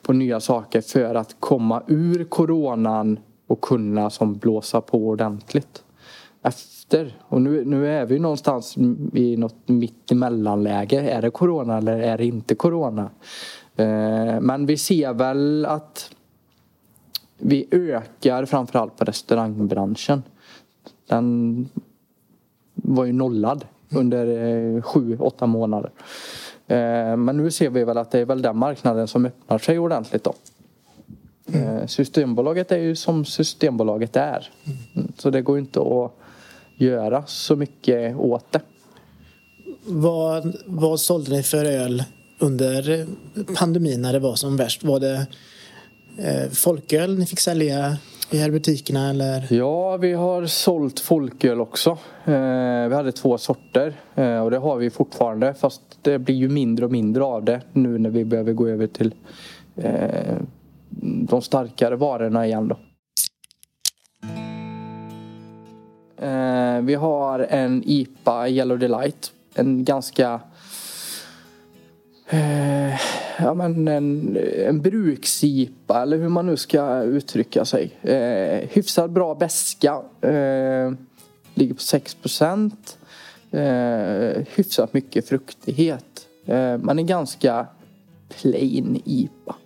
på 0.03 0.13
nya 0.13 0.41
saker 0.41 0.81
för 0.81 1.15
att 1.15 1.37
komma 1.41 1.83
ur 1.87 2.25
coronan 2.25 3.19
och 3.47 3.61
kunna 3.61 4.11
som 4.11 4.35
blåsa 4.35 4.81
på 4.81 5.09
ordentligt 5.09 5.85
efter. 6.43 7.19
Och 7.21 7.43
nu, 7.43 7.65
nu 7.65 7.89
är 7.89 8.07
vi 8.07 8.19
någonstans 8.19 8.77
i 9.13 9.37
något 9.37 9.69
mittemellanläge. 9.69 11.01
Är 11.01 11.23
det 11.23 11.31
corona 11.31 11.79
eller 11.79 11.99
är 11.99 12.19
det 12.19 12.27
inte 12.27 12.55
corona? 12.55 13.11
Eh, 13.77 14.41
men 14.41 14.67
vi 14.67 14.77
ser 14.77 15.13
väl 15.13 15.67
att 15.67 16.15
vi 17.39 17.69
ökar 17.71 18.45
framförallt 18.45 18.97
på 18.97 19.05
restaurangbranschen. 19.05 20.23
Den 21.09 21.69
var 22.75 23.05
ju 23.05 23.13
nollad 23.13 23.65
under 23.91 24.27
eh, 24.27 24.83
sju, 24.83 25.17
åtta 25.21 25.47
månader. 25.47 25.91
Eh, 26.67 27.17
men 27.17 27.37
nu 27.37 27.51
ser 27.51 27.71
vi 27.71 27.85
väl 27.85 27.99
att 27.99 28.11
det 28.11 28.19
är 28.19 28.25
väl 28.25 28.43
den 28.43 28.57
marknaden 28.57 29.09
som 29.09 29.27
öppnar 29.27 29.59
sig 29.59 29.79
ordentligt 29.79 30.25
då. 30.25 30.35
Mm. 31.53 31.89
Systembolaget 31.89 32.73
är 32.73 32.79
ju 32.79 32.97
som 32.97 33.25
Systembolaget 33.25 34.17
är. 34.17 34.49
Mm. 34.95 35.13
Så 35.19 35.31
det 35.31 35.43
går 35.43 35.59
inte 35.59 35.81
att 35.81 36.13
göra 36.77 37.27
så 37.27 37.57
mycket 37.57 38.17
åt 38.17 38.53
det. 38.53 38.61
Vad, 39.87 40.57
vad 40.67 41.01
sålde 41.01 41.31
ni 41.31 41.43
för 41.43 41.65
öl 41.65 42.05
under 42.39 43.07
pandemin 43.57 44.03
när 44.03 44.13
det 44.13 44.19
var 44.19 44.35
som 44.35 44.57
värst? 44.57 44.85
Var 44.85 45.01
det 45.01 45.27
eh, 46.19 46.51
folköl 46.51 47.19
ni 47.19 47.27
fick 47.27 47.41
sälja 47.41 47.97
i 48.31 48.39
här 48.39 48.51
butikerna 48.51 49.11
eller? 49.11 49.53
Ja, 49.53 49.97
vi 49.97 50.13
har 50.13 50.47
sålt 50.47 51.01
folköl 51.01 51.61
också. 51.61 51.91
Eh, 52.25 52.89
vi 52.89 52.95
hade 52.95 53.13
två 53.13 53.39
sorter 53.39 53.93
eh, 54.15 54.39
och 54.39 54.51
det 54.51 54.59
har 54.59 54.77
vi 54.77 54.91
fortfarande 54.91 55.55
fast 55.55 55.83
det 56.03 56.19
blir 56.19 56.35
ju 56.35 56.49
mindre 56.49 56.85
och 56.85 56.93
mindre 56.93 57.25
av 57.25 57.45
det 57.45 57.61
nu 57.73 57.99
när 57.99 58.11
vi 58.11 58.25
behöver 58.25 58.53
gå 58.53 58.69
över 58.69 58.87
till 58.87 59.15
eh, 59.77 60.37
de 61.29 61.43
starkare 61.43 61.97
varorna 61.97 62.47
igen 62.47 62.69
då. 62.69 62.79
Eh, 66.27 66.81
vi 66.81 66.95
har 66.95 67.39
en 67.39 67.83
IPA 67.87 68.49
Yellow 68.49 68.79
Delight. 68.79 69.33
En 69.55 69.85
ganska... 69.85 70.41
Eh, 72.29 73.01
Ja, 73.43 73.55
men 73.55 73.89
en, 73.89 74.37
en 74.67 74.83
bruks-IPA 74.83 76.03
eller 76.03 76.19
hur 76.19 76.29
man 76.29 76.47
nu 76.47 76.57
ska 76.57 77.03
uttrycka 77.03 77.65
sig. 77.65 77.91
Eh, 78.03 78.69
hyfsat 78.71 79.11
bra 79.11 79.35
beska. 79.35 80.03
Eh, 80.21 80.93
ligger 81.55 81.75
på 81.75 81.81
6 81.81 82.15
procent. 82.15 82.99
Eh, 83.51 84.43
hyfsat 84.55 84.95
mycket 84.95 85.29
fruktighet. 85.29 86.27
Eh, 86.47 86.79
man 86.79 86.99
är 86.99 87.03
ganska 87.03 87.67
plain 88.29 89.03
IPA. 89.05 89.57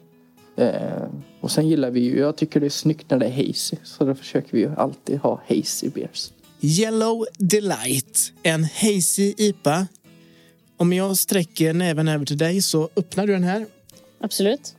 Eh, 0.56 1.08
och 1.40 1.50
sen 1.50 1.68
gillar 1.68 1.90
vi 1.90 2.00
ju, 2.00 2.18
jag 2.18 2.36
tycker 2.36 2.60
det 2.60 2.66
är 2.66 2.70
snyggt 2.70 3.10
när 3.10 3.18
det 3.18 3.26
är 3.26 3.46
hazy. 3.46 3.76
Så 3.84 4.04
då 4.04 4.14
försöker 4.14 4.52
vi 4.52 4.58
ju 4.58 4.70
alltid 4.76 5.18
ha 5.18 5.40
hazy 5.48 5.88
beers. 5.88 6.32
Yellow 6.60 7.26
Delight, 7.38 8.32
en 8.42 8.64
hazy 8.64 9.34
IPA. 9.36 9.86
Om 10.84 10.92
jag 10.92 11.16
sträcker 11.16 11.72
näven 11.72 12.08
över 12.08 12.26
till 12.26 12.38
dig 12.38 12.62
så 12.62 12.90
öppnar 12.96 13.26
du 13.26 13.32
den 13.32 13.44
här. 13.44 13.66
Absolut. 14.20 14.76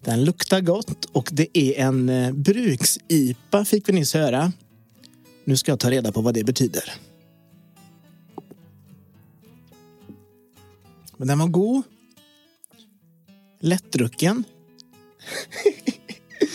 Den 0.00 0.24
luktar 0.24 0.60
gott 0.60 1.04
och 1.04 1.28
det 1.32 1.58
är 1.58 1.86
en 1.86 2.08
eh, 2.08 2.32
bruks-IPA 2.32 3.64
fick 3.64 3.88
vi 3.88 3.92
nyss 3.92 4.14
höra. 4.14 4.52
Nu 5.44 5.56
ska 5.56 5.72
jag 5.72 5.80
ta 5.80 5.90
reda 5.90 6.12
på 6.12 6.20
vad 6.20 6.34
det 6.34 6.44
betyder. 6.44 6.92
Men 11.16 11.28
den 11.28 11.38
var 11.38 11.48
god. 11.48 11.82
Lättdrucken. 13.60 14.44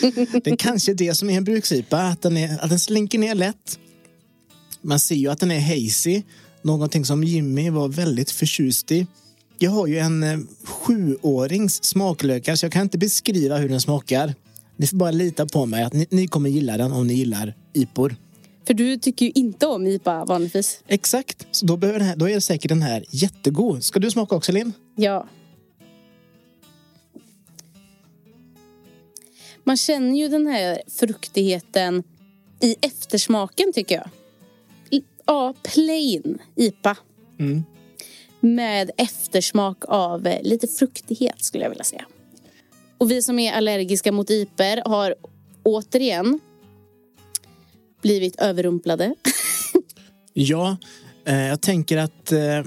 det 0.44 0.50
är 0.50 0.56
kanske 0.56 0.94
det 0.94 1.14
som 1.14 1.30
är 1.30 1.36
en 1.36 1.44
bruks-IPA, 1.44 1.98
att 1.98 2.22
den, 2.22 2.36
är, 2.36 2.58
att 2.64 2.70
den 2.70 2.80
slinker 2.80 3.18
ner 3.18 3.34
lätt. 3.34 3.78
Man 4.82 5.00
ser 5.00 5.14
ju 5.14 5.28
att 5.28 5.40
den 5.40 5.50
är 5.50 5.60
hazy, 5.60 6.22
någonting 6.76 7.04
som 7.04 7.24
Jimmy 7.24 7.70
var 7.70 7.88
väldigt 7.88 8.30
förtjust 8.30 8.92
i. 8.92 9.06
Jag 9.58 9.70
har 9.70 9.86
ju 9.86 9.98
en 9.98 10.22
eh, 10.22 10.38
sjuårings 10.64 11.84
smaklökar 11.84 12.56
så 12.56 12.64
jag 12.64 12.72
kan 12.72 12.82
inte 12.82 12.98
beskriva 12.98 13.56
hur 13.56 13.68
den 13.68 13.80
smakar. 13.80 14.34
Ni 14.76 14.86
får 14.86 14.96
bara 14.96 15.10
lita 15.10 15.46
på 15.46 15.66
mig 15.66 15.82
att 15.82 15.92
ni, 15.92 16.06
ni 16.10 16.28
kommer 16.28 16.50
gilla 16.50 16.76
den 16.76 16.92
om 16.92 17.06
ni 17.06 17.14
gillar 17.14 17.54
IPOR. 17.72 18.16
För 18.66 18.74
du 18.74 18.96
tycker 18.96 19.26
ju 19.26 19.32
inte 19.34 19.66
om 19.66 19.86
IPA 19.86 20.24
vanligtvis. 20.24 20.80
Exakt, 20.86 21.46
så 21.50 21.66
då, 21.66 21.76
behöver 21.76 21.98
den 21.98 22.08
här, 22.08 22.16
då 22.16 22.28
är 22.28 22.40
säkert 22.40 22.68
den 22.68 22.82
här 22.82 23.04
jättegod. 23.10 23.84
Ska 23.84 23.98
du 23.98 24.10
smaka 24.10 24.36
också 24.36 24.52
Linn? 24.52 24.72
Ja. 24.96 25.28
Man 29.64 29.76
känner 29.76 30.18
ju 30.18 30.28
den 30.28 30.46
här 30.46 30.82
fruktigheten 30.86 32.02
i 32.60 32.76
eftersmaken 32.80 33.72
tycker 33.72 33.94
jag. 33.94 34.10
Ja, 35.28 35.54
plain 35.62 36.38
IPA. 36.56 36.96
Mm. 37.38 37.64
Med 38.40 38.90
eftersmak 38.96 39.84
av 39.88 40.26
eh, 40.26 40.42
lite 40.42 40.68
fruktighet 40.68 41.44
skulle 41.44 41.64
jag 41.64 41.70
vilja 41.70 41.84
säga. 41.84 42.04
Och 42.98 43.10
vi 43.10 43.22
som 43.22 43.38
är 43.38 43.52
allergiska 43.52 44.12
mot 44.12 44.30
IPer 44.30 44.82
har 44.84 45.14
återigen 45.62 46.40
blivit 48.02 48.40
överrumplade. 48.40 49.14
Ja, 50.32 50.76
eh, 51.24 51.46
jag 51.46 51.60
tänker 51.60 51.96
att 51.96 52.32
eh, 52.32 52.62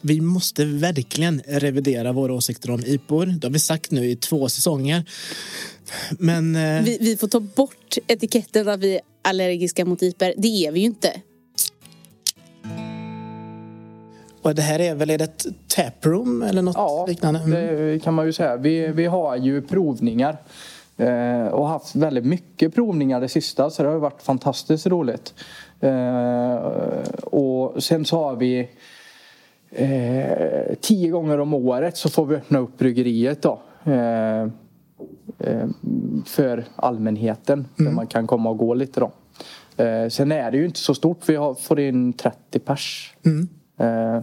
vi 0.00 0.20
måste 0.20 0.64
verkligen 0.64 1.42
revidera 1.46 2.12
våra 2.12 2.32
åsikter 2.32 2.70
om 2.70 2.80
IPOR. 2.86 3.26
Det 3.26 3.46
har 3.46 3.52
vi 3.52 3.58
sagt 3.58 3.90
nu 3.90 4.10
i 4.10 4.16
två 4.16 4.48
säsonger. 4.48 5.04
Men 6.10 6.56
eh, 6.56 6.82
Vi, 6.82 6.98
vi 7.00 7.16
får 7.16 7.28
ta 7.28 7.40
bort 7.40 7.98
etiketten 8.06 8.68
att 8.68 8.80
vi 8.80 8.94
är 8.94 9.00
allergiska 9.22 9.84
mot 9.84 10.02
IPer. 10.02 10.34
Det 10.36 10.48
är 10.48 10.72
vi 10.72 10.80
ju 10.80 10.86
inte. 10.86 11.22
Och 14.48 14.54
det 14.54 14.62
här 14.62 14.78
är 14.80 14.94
väl 14.94 15.10
är 15.10 15.18
det 15.18 15.24
ett 15.24 15.46
taproom 15.68 16.42
eller 16.42 16.62
något 16.62 16.76
Ja, 16.76 17.06
liknande? 17.08 17.40
Mm. 17.40 17.76
det 17.92 17.98
kan 18.04 18.14
man 18.14 18.26
ju 18.26 18.32
säga. 18.32 18.56
Vi, 18.56 18.88
vi 18.88 19.06
har 19.06 19.36
ju 19.36 19.62
provningar. 19.62 20.36
Eh, 20.96 21.46
och 21.46 21.68
haft 21.68 21.96
väldigt 21.96 22.24
mycket 22.24 22.74
provningar 22.74 23.20
det 23.20 23.28
sista 23.28 23.70
så 23.70 23.82
det 23.82 23.88
har 23.88 23.98
varit 23.98 24.22
fantastiskt 24.22 24.86
roligt. 24.86 25.34
Eh, 25.80 26.54
och 27.22 27.82
sen 27.82 28.04
så 28.04 28.16
har 28.24 28.36
vi 28.36 28.68
eh, 29.70 30.74
tio 30.80 31.10
gånger 31.10 31.40
om 31.40 31.54
året 31.54 31.96
så 31.96 32.08
får 32.08 32.26
vi 32.26 32.36
öppna 32.36 32.58
upp 32.58 32.78
bryggeriet 32.78 33.42
då. 33.42 33.60
Eh, 33.92 34.46
för 36.26 36.64
allmänheten. 36.76 37.66
Där 37.76 37.90
man 37.90 38.06
kan 38.06 38.26
komma 38.26 38.50
och 38.50 38.58
gå 38.58 38.74
lite 38.74 39.00
då. 39.00 39.10
Sen 40.10 40.32
är 40.32 40.50
det 40.50 40.56
ju 40.56 40.64
inte 40.64 40.78
så 40.78 40.94
stort. 40.94 41.28
Vi 41.28 41.36
har, 41.36 41.54
får 41.54 41.80
in 41.80 42.12
30 42.12 42.58
pers. 42.58 43.14
Eh, 43.80 44.20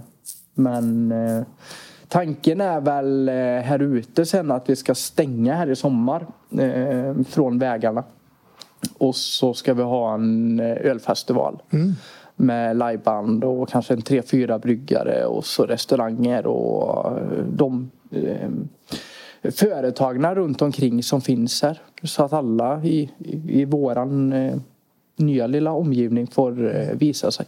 men 0.55 1.11
eh, 1.11 1.43
tanken 2.07 2.61
är 2.61 2.81
väl 2.81 3.29
eh, 3.29 3.35
här 3.63 3.79
ute 3.79 4.25
sen 4.25 4.51
att 4.51 4.69
vi 4.69 4.75
ska 4.75 4.95
stänga 4.95 5.55
här 5.55 5.69
i 5.69 5.75
sommar 5.75 6.27
eh, 6.59 7.23
från 7.29 7.59
vägarna. 7.59 8.03
Och 8.97 9.15
så 9.15 9.53
ska 9.53 9.73
vi 9.73 9.83
ha 9.83 10.13
en 10.13 10.59
eh, 10.59 10.65
ölfestival. 10.65 11.61
Med 12.35 12.77
liveband 12.77 13.43
och 13.43 13.69
kanske 13.69 13.93
en 13.93 14.01
tre, 14.01 14.21
fyra 14.21 14.59
bryggare 14.59 15.25
och 15.25 15.45
så 15.45 15.63
restauranger 15.65 16.47
och 16.47 17.17
eh, 17.19 17.43
de 17.49 17.91
eh, 18.11 18.49
företagarna 19.51 20.35
runt 20.35 20.61
omkring 20.61 21.03
som 21.03 21.21
finns 21.21 21.61
här. 21.61 21.81
Så 22.03 22.23
att 22.23 22.33
alla 22.33 22.83
i, 22.83 23.11
i, 23.17 23.61
i 23.61 23.65
våran 23.65 24.33
eh, 24.33 24.57
nya 25.15 25.47
lilla 25.47 25.71
omgivning 25.71 26.27
får 26.27 26.75
eh, 26.75 26.97
visa 26.97 27.31
sig. 27.31 27.45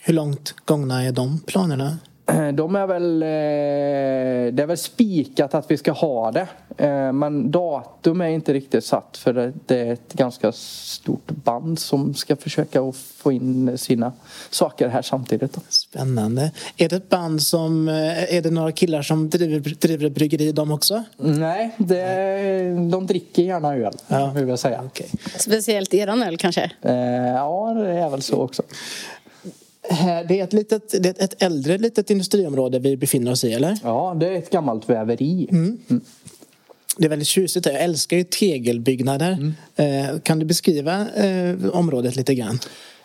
Hur 0.00 0.14
långt 0.14 0.54
gångna 0.64 1.02
är 1.02 1.12
de 1.12 1.40
planerna? 1.46 1.98
De 2.54 2.76
är 2.76 2.86
väl, 2.86 3.22
eh, 3.22 4.54
det 4.54 4.62
är 4.62 4.66
väl 4.66 4.76
spikat 4.76 5.54
att 5.54 5.70
vi 5.70 5.76
ska 5.76 5.92
ha 5.92 6.32
det. 6.32 6.46
Eh, 6.78 7.12
Men 7.12 7.50
datum 7.50 8.20
är 8.20 8.26
inte 8.28 8.52
riktigt 8.52 8.84
satt 8.84 9.16
för 9.16 9.32
det- 9.66 9.76
är 9.80 9.92
ett 9.92 10.12
ganska 10.12 10.52
stort 10.52 11.30
band 11.30 11.78
som 11.78 12.14
ska 12.14 12.36
försöka 12.36 12.92
få 13.16 13.32
in 13.32 13.78
sina 13.78 14.12
saker 14.50 14.88
här 14.88 15.02
samtidigt. 15.02 15.56
Spännande. 15.68 16.50
Är 16.76 16.88
det 16.88 16.96
ett 16.96 17.08
band 17.08 17.42
som... 17.42 17.88
eh, 17.88 18.34
Är 18.36 18.42
det 18.42 18.50
några 18.50 18.72
killar 18.72 19.02
som 19.02 19.30
driver, 19.30 19.60
driver 19.80 20.06
ett 20.06 20.14
bryggeri 20.14 20.52
de 20.52 20.70
också? 20.70 21.02
Nej, 21.16 21.70
det, 21.76 22.88
de 22.90 23.06
dricker 23.06 23.42
gärna 23.42 23.74
öl, 23.76 23.92
Ja. 24.08 24.32
vill 24.34 24.48
jag 24.48 24.58
säga. 24.58 24.80
Okej. 24.86 25.06
Speciellt 25.38 25.94
eran 25.94 26.22
öl 26.22 26.36
kanske. 26.36 26.70
Ja, 26.82 27.74
det 27.78 27.90
är 27.92 28.10
väl 28.10 28.22
så 28.22 28.36
också. 28.36 28.62
Här, 29.90 30.24
Det 30.24 30.40
är 30.40 30.44
ett, 30.44 30.52
litet, 30.52 31.02
det 31.02 31.20
är 31.20 31.24
ett 31.24 31.42
äldre 31.42 31.78
litet 31.78 32.10
industriområde 32.10 32.78
vi 32.78 32.96
befinner 32.96 33.32
oss 33.32 33.44
i, 33.44 33.52
eller? 33.52 33.78
Ja, 33.82 34.16
det 34.20 34.26
är 34.26 34.38
ett 34.38 34.50
gammalt 34.50 34.88
väveri. 34.88 35.48
Det 36.98 37.04
är 37.04 37.08
väldigt 37.08 37.28
tjusigt. 37.28 37.66
Jag 37.66 37.80
älskar 37.80 38.16
ju 38.16 38.24
tegelbyggnader. 38.24 39.52
Eh, 39.76 40.18
kan 40.22 40.38
du 40.38 40.44
beskriva 40.44 41.06
eh, 41.10 41.54
området 41.72 42.16
lite 42.16 42.34
grann? 42.34 42.58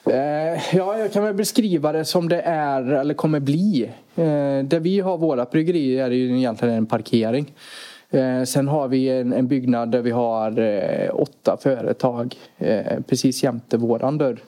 Eh, 0.06 0.76
ja, 0.76 0.98
jag 1.00 1.14
kan 1.14 1.24
väl 1.24 1.34
beskriva 1.34 1.92
det 1.92 2.06
som 2.06 2.30
det 2.30 2.42
är 2.42 2.82
eller 2.82 3.14
kommer 3.14 3.40
bli. 3.40 3.84
Eh, 4.16 4.24
där 4.64 4.80
vi 4.80 5.00
har 5.00 5.18
våra 5.18 5.46
bryggerier 5.46 6.06
är 6.06 6.10
det 6.10 6.16
ju 6.16 6.38
egentligen 6.38 6.76
en 6.76 6.86
parkering. 6.86 7.54
Eh, 8.12 8.44
sen 8.44 8.68
har 8.68 8.88
vi 8.88 9.10
en, 9.10 9.48
byggnad 9.48 9.92
där 9.92 10.02
vi 10.02 10.12
har 10.12 10.60
eh, 10.60 11.10
åtta 11.14 11.58
företag 11.62 12.36
eh, 12.58 13.00
precis 13.08 13.44
jämte 13.44 13.78
våran 13.78 14.18
dörr. 14.18 14.40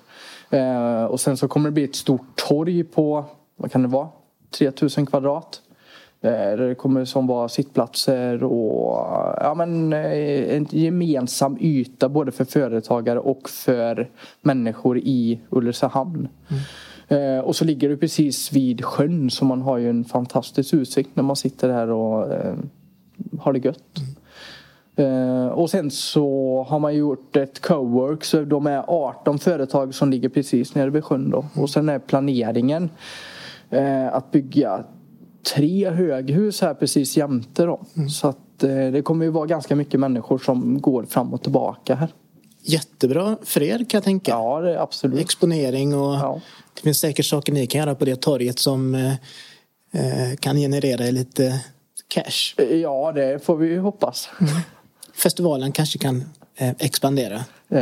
Eh, 0.54 1.04
och 1.06 1.20
sen 1.20 1.38
så 1.38 1.48
kommer 1.48 1.70
det 1.70 1.74
bli 1.74 1.84
ett 1.84 1.96
stort 1.96 2.36
torg 2.48 2.84
på, 2.84 3.26
vad 3.56 3.72
kan 3.72 3.82
det 3.82 3.88
vara, 3.88 4.08
3000 4.58 5.06
kvadrat. 5.06 5.62
Eh, 6.22 6.32
Där 6.32 6.58
det 6.58 6.76
kommer 6.76 7.06
som 7.06 7.28
vara 7.28 7.50
sittplatser 7.50 8.44
och 8.44 8.98
ja, 9.42 9.54
men, 9.58 9.94
eh, 9.94 10.56
en 10.56 10.68
gemensam 10.70 11.58
yta 11.62 12.10
både 12.10 12.32
för 12.32 12.46
företagare 12.46 13.20
och 13.20 13.50
för 13.50 14.10
människor 14.42 14.98
i 14.98 15.40
Ulricehamn. 15.50 16.28
Eh, 17.08 17.40
Och 17.40 17.56
så 17.56 17.66
ligger 17.66 17.90
det 17.90 17.98
precis 17.98 18.52
vid 18.52 18.86
sjön 18.86 19.30
så 19.30 19.46
man 19.46 19.62
har 19.62 19.78
ju 19.78 19.90
en 19.90 20.06
fantastisk 20.06 20.74
utsikt 20.74 21.10
när 21.16 21.24
man 21.24 21.36
sitter 21.36 21.70
här 21.70 21.90
och 21.90 22.28
har 23.40 23.54
det 23.54 23.66
gött. 23.66 24.00
Eh, 24.96 25.48
och 25.48 25.70
sen 25.70 25.92
så 25.92 26.66
har 26.70 26.80
man 26.80 26.96
gjort 26.96 27.36
ett 27.36 27.62
cowork 27.62 28.24
så 28.24 28.42
de 28.44 28.68
är 28.68 28.84
18 28.88 29.40
företag 29.40 29.96
som 29.96 30.10
ligger 30.12 30.30
precis 30.30 30.76
nere 30.76 30.90
vid 30.90 31.04
sjön 31.04 31.30
då. 31.30 31.46
Och 31.56 31.70
sen 31.70 31.90
är 31.90 32.00
planeringen 32.00 32.90
eh, 33.70 34.14
att 34.14 34.32
bygga 34.32 34.84
tre 35.56 35.90
höghus 35.90 36.62
här 36.62 36.74
precis 36.74 37.18
jämte 37.18 37.64
då. 37.66 37.82
Så 38.10 38.28
att 38.28 38.64
eh, 38.64 38.70
det 38.70 39.02
kommer 39.04 39.26
ju 39.26 39.32
vara 39.32 39.46
ganska 39.46 39.76
mycket 39.76 40.00
människor 40.00 40.38
som 40.38 40.82
går 40.82 41.04
fram 41.04 41.34
och 41.34 41.42
tillbaka 41.42 41.96
här. 41.96 42.10
Jättebra 42.62 43.38
för 43.44 43.64
er 43.64 43.78
kan 43.78 43.86
jag 43.98 44.04
tänka. 44.04 44.32
Ja, 44.32 44.62
det 44.62 44.82
absolut. 44.82 45.20
Exponering 45.20 45.96
och 45.96 46.14
Ja. 46.14 46.42
det 46.74 46.82
finns 46.82 47.00
säkert 47.00 47.26
saker 47.26 47.54
ni 47.54 47.68
kan 47.68 47.80
göra 47.80 47.96
på 47.96 48.06
det 48.06 48.22
torget 48.22 48.60
som 48.60 49.12
kan 50.40 50.56
generera 50.56 51.12
lite 51.12 51.62
cash. 52.08 52.64
Ja, 52.72 53.12
det 53.12 53.46
får 53.46 53.58
vi 53.58 53.78
hoppas. 53.78 54.30
Festivalen 55.14 55.72
kanske 55.72 55.98
kan 55.98 56.24
eh, 56.56 56.74
expandera? 56.80 57.40
Eh, 57.70 57.82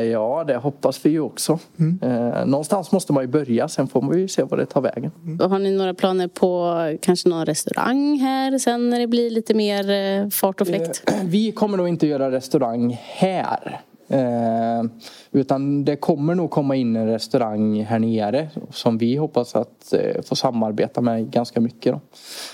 ja, 0.00 0.44
det 0.46 0.56
hoppas 0.56 1.06
vi 1.06 1.10
ju 1.10 1.20
också. 1.20 1.58
Mm. 1.78 1.98
Eh, 2.02 2.46
någonstans 2.46 2.92
måste 2.92 3.12
man 3.12 3.22
ju 3.22 3.28
börja, 3.28 3.68
sen 3.68 3.88
får 3.88 4.02
man 4.02 4.18
ju 4.18 4.28
se 4.28 4.42
vad 4.42 4.58
det 4.58 4.66
tar 4.66 4.80
vägen. 4.80 5.10
Mm. 5.24 5.50
Har 5.50 5.58
ni 5.58 5.70
några 5.70 5.94
planer 5.94 6.28
på 6.28 6.76
kanske 7.02 7.28
någon 7.28 7.46
restaurang 7.46 8.18
här 8.18 8.58
sen 8.58 8.90
när 8.90 9.00
det 9.00 9.06
blir 9.06 9.30
lite 9.30 9.54
mer 9.54 10.30
fart 10.30 10.60
och 10.60 10.66
fläkt? 10.66 11.02
Eh, 11.06 11.14
vi 11.24 11.52
kommer 11.52 11.76
nog 11.76 11.88
inte 11.88 12.06
göra 12.06 12.30
restaurang 12.30 13.00
här. 13.04 13.80
Eh, 14.12 14.84
utan 15.30 15.84
det 15.84 15.96
kommer 15.96 16.34
nog 16.34 16.50
komma 16.50 16.76
in 16.76 16.96
en 16.96 17.06
restaurang 17.06 17.84
här 17.84 17.98
nere 17.98 18.48
som 18.70 18.98
vi 18.98 19.16
hoppas 19.16 19.56
att 19.56 19.92
eh, 19.92 20.22
få 20.22 20.36
samarbeta 20.36 21.00
med 21.00 21.30
ganska 21.30 21.60
mycket. 21.60 21.92
Då. 21.92 22.00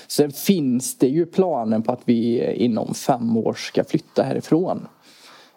Sen 0.07 0.31
finns 0.31 0.97
det 0.97 1.07
ju 1.07 1.25
planen 1.25 1.83
på 1.83 1.91
att 1.91 2.01
vi 2.05 2.39
eh, 2.39 2.61
inom 2.61 2.93
fem 2.93 3.37
år 3.37 3.53
ska 3.53 3.83
flytta 3.83 4.23
härifrån. 4.23 4.87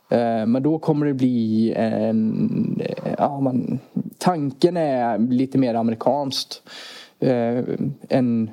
Eh, 0.09 0.47
men 0.47 0.63
då 0.63 0.79
kommer 0.79 1.07
det 1.07 1.15
bli 1.15 1.73
en... 1.77 2.81
Eh, 2.85 3.15
ja, 3.19 3.41
man, 3.41 3.79
tanken 4.19 4.77
är 4.77 5.19
lite 5.19 5.59
mer 5.59 5.75
amerikanskt. 5.75 6.63
Eh, 7.19 7.65
en, 8.09 8.51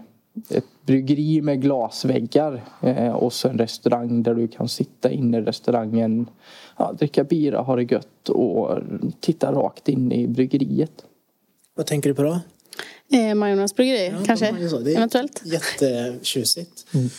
ett 0.49 0.65
bryggeri 0.85 1.41
med 1.41 1.61
glasväggar 1.61 2.61
eh, 2.81 3.11
och 3.11 3.33
så 3.33 3.47
en 3.47 3.57
restaurang 3.57 4.23
där 4.23 4.35
du 4.35 4.47
kan 4.47 4.69
sitta 4.69 5.11
inne 5.11 5.37
i 5.37 5.41
restaurangen, 5.41 6.27
ja, 6.79 6.93
dricka 6.93 7.23
bira, 7.23 7.61
ha 7.61 7.75
det 7.75 7.83
gött 7.83 8.29
och 8.29 8.79
titta 9.19 9.51
rakt 9.51 9.87
in 9.87 10.11
i 10.11 10.27
bryggeriet. 10.27 10.91
Vad 11.75 11.85
tänker 11.85 12.09
du 12.09 12.15
på 12.15 12.23
då? 12.23 12.39
Eh, 13.17 13.35
Majornas 13.35 13.75
bryggeri, 13.75 14.07
ja, 14.07 14.25
kanske? 14.25 14.51
Det 14.51 14.91
är 14.91 14.97
Eventuellt. 14.97 15.41
Jättetjusigt. 15.45 16.85
Mm. 16.93 17.09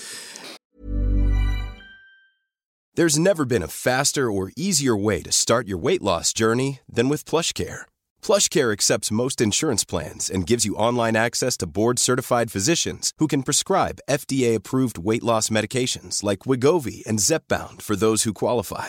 There's 2.96 3.18
never 3.18 3.44
been 3.44 3.62
a 3.62 3.68
faster 3.68 4.30
or 4.30 4.50
easier 4.56 4.96
way 4.96 5.22
to 5.22 5.32
start 5.32 5.68
your 5.68 5.78
weight 5.78 6.02
loss 6.02 6.32
journey 6.32 6.80
than 6.96 7.08
with 7.08 7.24
PlushCare. 7.24 7.82
PlushCare 8.22 8.72
accepts 8.72 9.10
most 9.10 9.40
insurance 9.40 9.84
plans 9.84 10.28
and 10.28 10.46
gives 10.46 10.66
you 10.66 10.74
online 10.74 11.16
access 11.16 11.56
to 11.58 11.66
board-certified 11.66 12.52
physicians 12.52 13.12
who 13.18 13.28
can 13.28 13.42
prescribe 13.42 14.00
FDA-approved 14.10 14.98
weight 14.98 15.22
loss 15.22 15.50
medications 15.50 16.22
like 16.24 16.40
Wigovi 16.40 17.06
and 17.06 17.20
Zepbound 17.20 17.80
for 17.80 17.96
those 17.96 18.24
who 18.24 18.34
qualify. 18.34 18.88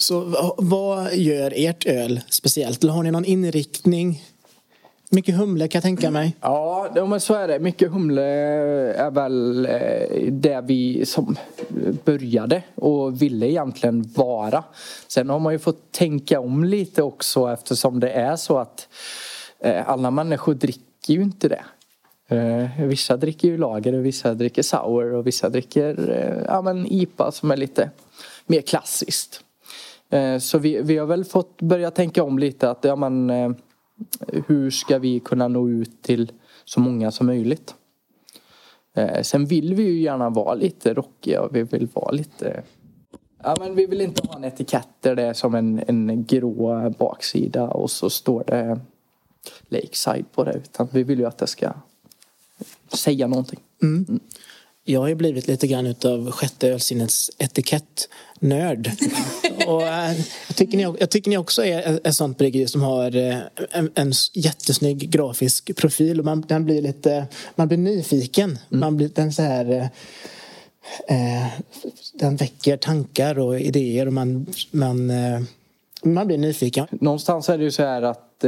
Så 0.00 0.54
vad 0.58 1.14
gör 1.14 1.52
ert 1.56 1.86
öl 1.86 2.20
speciellt? 2.30 2.82
Eller 2.82 2.92
har 2.92 3.02
ni 3.02 3.10
någon 3.10 3.24
inriktning 3.24 4.22
Mycket 5.12 5.36
humle 5.36 5.68
kan 5.68 5.78
jag 5.78 5.82
tänka 5.82 6.10
mig. 6.10 6.36
Ja, 6.40 7.06
men 7.08 7.20
så 7.20 7.34
är 7.34 7.48
det. 7.48 7.58
Mycket 7.58 7.90
humle 7.90 8.22
är 8.92 9.10
väl 9.10 9.66
eh, 9.66 10.32
det 10.32 10.60
vi 10.60 11.06
som 11.06 11.36
började 12.04 12.62
och 12.74 13.22
ville 13.22 13.50
egentligen 13.50 14.12
vara. 14.16 14.64
Sen 15.08 15.28
har 15.28 15.38
man 15.38 15.52
ju 15.52 15.58
fått 15.58 15.92
tänka 15.92 16.40
om 16.40 16.64
lite 16.64 17.02
också 17.02 17.52
eftersom 17.52 18.00
det 18.00 18.10
är 18.10 18.36
så 18.36 18.58
att 18.58 18.88
eh, 19.60 19.88
alla 19.88 20.10
människor 20.10 20.54
dricker 20.54 21.14
ju 21.14 21.22
inte 21.22 21.48
det. 21.48 21.64
Eh, 22.36 22.86
vissa 22.86 23.16
dricker 23.16 23.48
ju 23.48 23.58
lager 23.58 23.94
och 23.94 24.06
vissa 24.06 24.34
dricker 24.34 24.62
sour 24.62 25.14
och 25.14 25.26
vissa 25.26 25.48
dricker 25.48 26.44
ja, 26.48 26.62
men 26.62 26.86
IPA 26.86 27.32
som 27.32 27.50
är 27.50 27.56
lite 27.56 27.90
mer 28.46 28.60
klassiskt. 28.60 29.44
Så 30.40 30.58
vi, 30.58 30.82
vi 30.82 30.96
har 30.96 31.06
väl 31.06 31.24
fått 31.24 31.62
börja 31.62 31.90
tänka 31.90 32.22
om 32.22 32.38
lite 32.38 32.70
att 32.70 32.84
ja, 32.84 32.96
men, 32.96 33.30
hur 34.46 34.70
ska 34.70 34.98
vi 34.98 35.20
kunna 35.20 35.48
nå 35.48 35.68
ut 35.68 36.02
till 36.02 36.32
så 36.64 36.80
många 36.80 37.10
som 37.10 37.26
möjligt? 37.26 37.74
Eh, 38.94 39.22
sen 39.22 39.46
vill 39.46 39.74
vi 39.74 39.82
ju 39.82 40.00
gärna 40.00 40.30
vara 40.30 40.54
lite 40.54 40.94
rockiga 40.94 41.42
och 41.42 41.56
vi 41.56 41.62
vill 41.62 41.88
vara 41.92 42.10
lite... 42.10 42.62
Ja 43.42 43.56
men 43.60 43.74
vi 43.74 43.86
vill 43.86 44.00
inte 44.00 44.26
ha 44.28 44.36
en 44.36 44.44
etikett 44.44 44.88
där 45.00 45.16
det 45.16 45.22
är 45.22 45.32
som 45.32 45.54
en, 45.54 45.82
en 45.86 46.24
grå 46.24 46.90
baksida 46.90 47.68
och 47.68 47.90
så 47.90 48.10
står 48.10 48.44
det 48.46 48.80
Lakeside 49.68 50.32
på 50.32 50.44
det 50.44 50.52
utan 50.52 50.88
vi 50.92 51.02
vill 51.02 51.18
ju 51.18 51.26
att 51.26 51.38
det 51.38 51.46
ska 51.46 51.72
säga 52.88 53.26
någonting. 53.26 53.60
Mm. 53.82 54.20
Jag 54.90 55.00
har 55.00 55.08
ju 55.08 55.14
blivit 55.14 55.48
lite 55.48 55.66
grann 55.66 55.86
utav 55.86 56.30
sjätte 56.30 56.68
ölsinnets 56.68 57.30
etikettnörd. 57.38 58.90
och 59.66 59.82
äh, 59.82 60.12
jag, 60.46 60.56
tycker 60.56 60.76
ni, 60.76 60.82
jag 60.82 61.10
tycker 61.10 61.30
ni 61.30 61.38
också 61.38 61.64
är 61.64 62.00
ett 62.04 62.14
sånt 62.14 62.38
bryggeri 62.38 62.66
som 62.66 62.82
har 62.82 63.16
äh, 63.16 63.38
en, 63.70 63.90
en 63.94 64.12
jättesnygg 64.32 65.10
grafisk 65.10 65.76
profil. 65.76 66.18
Och 66.18 66.24
man, 66.24 66.44
den 66.48 66.64
blir 66.64 66.82
lite, 66.82 67.26
man 67.54 67.68
blir 67.68 67.78
nyfiken. 67.78 68.50
Mm. 68.50 68.80
Man 68.80 68.96
blir 68.96 69.10
den 69.14 69.32
så 69.32 69.42
här... 69.42 69.90
Äh, 71.08 71.46
den 72.14 72.36
väcker 72.36 72.76
tankar 72.76 73.38
och 73.38 73.60
idéer 73.60 74.06
och 74.06 74.12
man, 74.12 74.46
man, 74.70 75.12
man 76.02 76.26
blir 76.26 76.38
nyfiken. 76.38 76.86
Någonstans 76.90 77.48
är 77.48 77.58
det 77.58 77.64
ju 77.64 77.70
så 77.70 77.82
här 77.82 78.02
att 78.02 78.44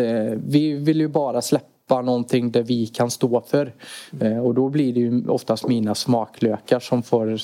vi 0.46 0.72
vill 0.72 1.00
ju 1.00 1.08
bara 1.08 1.42
släppa 1.42 1.71
skapa 1.86 2.02
någonting 2.02 2.50
där 2.50 2.62
vi 2.62 2.86
kan 2.86 3.10
stå 3.10 3.40
för. 3.40 3.72
Eh, 4.20 4.38
och 4.38 4.54
då 4.54 4.68
blir 4.68 4.92
det 4.94 5.00
ju 5.00 5.28
oftast 5.28 5.68
mina 5.68 5.94
smaklökar 5.94 6.80
som 6.80 7.02
får 7.02 7.38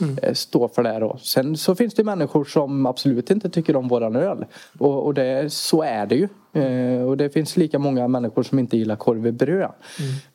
Mm. 0.00 0.18
Eh, 0.22 0.34
stå 0.34 0.68
för 0.68 0.82
det 0.82 0.98
då. 0.98 1.18
Sen 1.22 1.56
så 1.56 1.74
finns 1.74 1.94
det 1.94 2.04
människor 2.04 2.44
som 2.44 2.86
absolut 2.86 3.30
inte 3.30 3.50
tycker 3.50 3.76
om 3.76 3.88
våran 3.88 4.16
öl. 4.16 4.44
Och, 4.78 5.06
och 5.06 5.14
det, 5.14 5.52
så 5.52 5.82
är 5.82 6.06
det 6.06 6.14
ju. 6.14 6.28
Eh, 6.62 7.02
och 7.02 7.16
det 7.16 7.30
finns 7.30 7.56
lika 7.56 7.78
många 7.78 8.08
människor 8.08 8.42
som 8.42 8.58
inte 8.58 8.76
gillar 8.76 8.96
korv 8.96 9.26
i 9.26 9.32
bröd. 9.32 9.70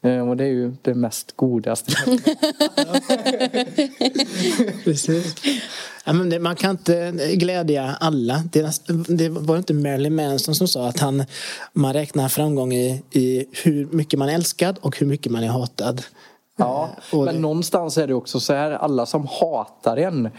Mm. 0.01 0.19
Eh, 0.19 0.29
och 0.29 0.37
det 0.37 0.43
är 0.43 0.47
ju 0.47 0.73
det 0.81 0.93
mest 0.93 1.35
godaste. 1.35 1.91
Precis. 4.83 5.35
Ja, 6.05 6.13
men 6.13 6.29
det, 6.29 6.39
man 6.39 6.55
kan 6.55 6.71
inte 6.71 7.11
glädja 7.33 7.95
alla. 7.99 8.43
Det, 8.51 8.87
det, 9.07 9.29
var 9.29 9.57
inte 9.57 9.73
Marilyn 9.73 10.15
Manson 10.15 10.55
som 10.55 10.67
sa 10.67 10.87
att 10.87 10.99
han, 10.99 11.23
man 11.73 11.93
räknar 11.93 12.29
framgång 12.29 12.73
i, 12.73 13.03
i 13.11 13.45
hur 13.63 13.87
mycket 13.91 14.19
man 14.19 14.29
är 14.29 14.33
älskad 14.33 14.77
och 14.81 14.99
hur 14.99 15.07
mycket 15.07 15.31
man 15.31 15.43
är 15.43 15.47
hatad. 15.47 16.01
Ja, 16.59 16.89
men 17.13 17.25
det... 17.25 17.39
någonstans 17.39 17.97
är 17.97 18.07
det 18.07 18.13
också 18.13 18.39
så 18.39 18.53
här, 18.53 18.71
alla 18.71 19.05
som 19.05 19.27
hatar 19.27 19.97
en 19.97 20.29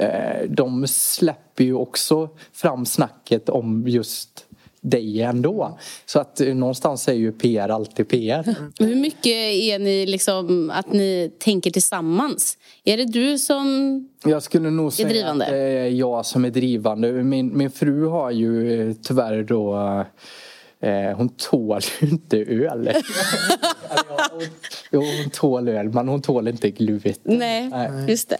eh, 0.00 0.48
de 0.48 0.86
släpper 0.86 1.64
ju 1.64 1.74
också 1.74 2.28
fram 2.52 2.86
snacket 2.86 3.48
om 3.48 3.84
just 3.88 4.44
dig 4.80 5.22
ändå. 5.22 5.78
Så 6.06 6.20
att 6.20 6.40
eh, 6.40 6.54
någonstans 6.54 7.08
är 7.08 7.12
ju 7.12 7.32
PR 7.32 7.68
alltid 7.68 8.08
PR. 8.08 8.54
Hur 8.78 8.94
mycket 8.94 9.32
är 9.52 9.78
ni 9.78 10.06
liksom 10.06 10.70
att 10.74 10.92
ni 10.92 11.30
tänker 11.38 11.70
tillsammans? 11.70 12.58
Är 12.84 12.96
det 12.96 13.04
du 13.04 13.38
som 13.38 14.08
jag 14.24 14.42
skulle 14.42 14.70
nog 14.70 14.92
säga 14.92 15.08
drivande? 15.08 15.44
att 15.44 15.50
det 15.50 15.58
är 15.58 15.88
jag 15.88 16.26
som 16.26 16.44
är 16.44 16.50
drivande. 16.50 17.12
Min, 17.12 17.58
min 17.58 17.70
fru 17.70 18.06
har 18.06 18.30
ju 18.30 18.94
tyvärr 19.02 19.42
då 19.42 19.74
Eh, 20.80 21.16
hon 21.16 21.28
tål 21.28 21.80
ju 22.00 22.08
inte 22.08 22.36
öl. 22.36 22.90
jo, 24.90 25.00
hon 25.00 25.30
tål 25.30 25.68
öl 25.68 25.88
men 25.88 26.08
hon 26.08 26.22
tål 26.22 26.48
inte 26.48 26.70
gluten. 26.70 27.14
Nej, 27.24 27.68
Nej. 27.68 27.90
just 28.08 28.28
det. 28.28 28.38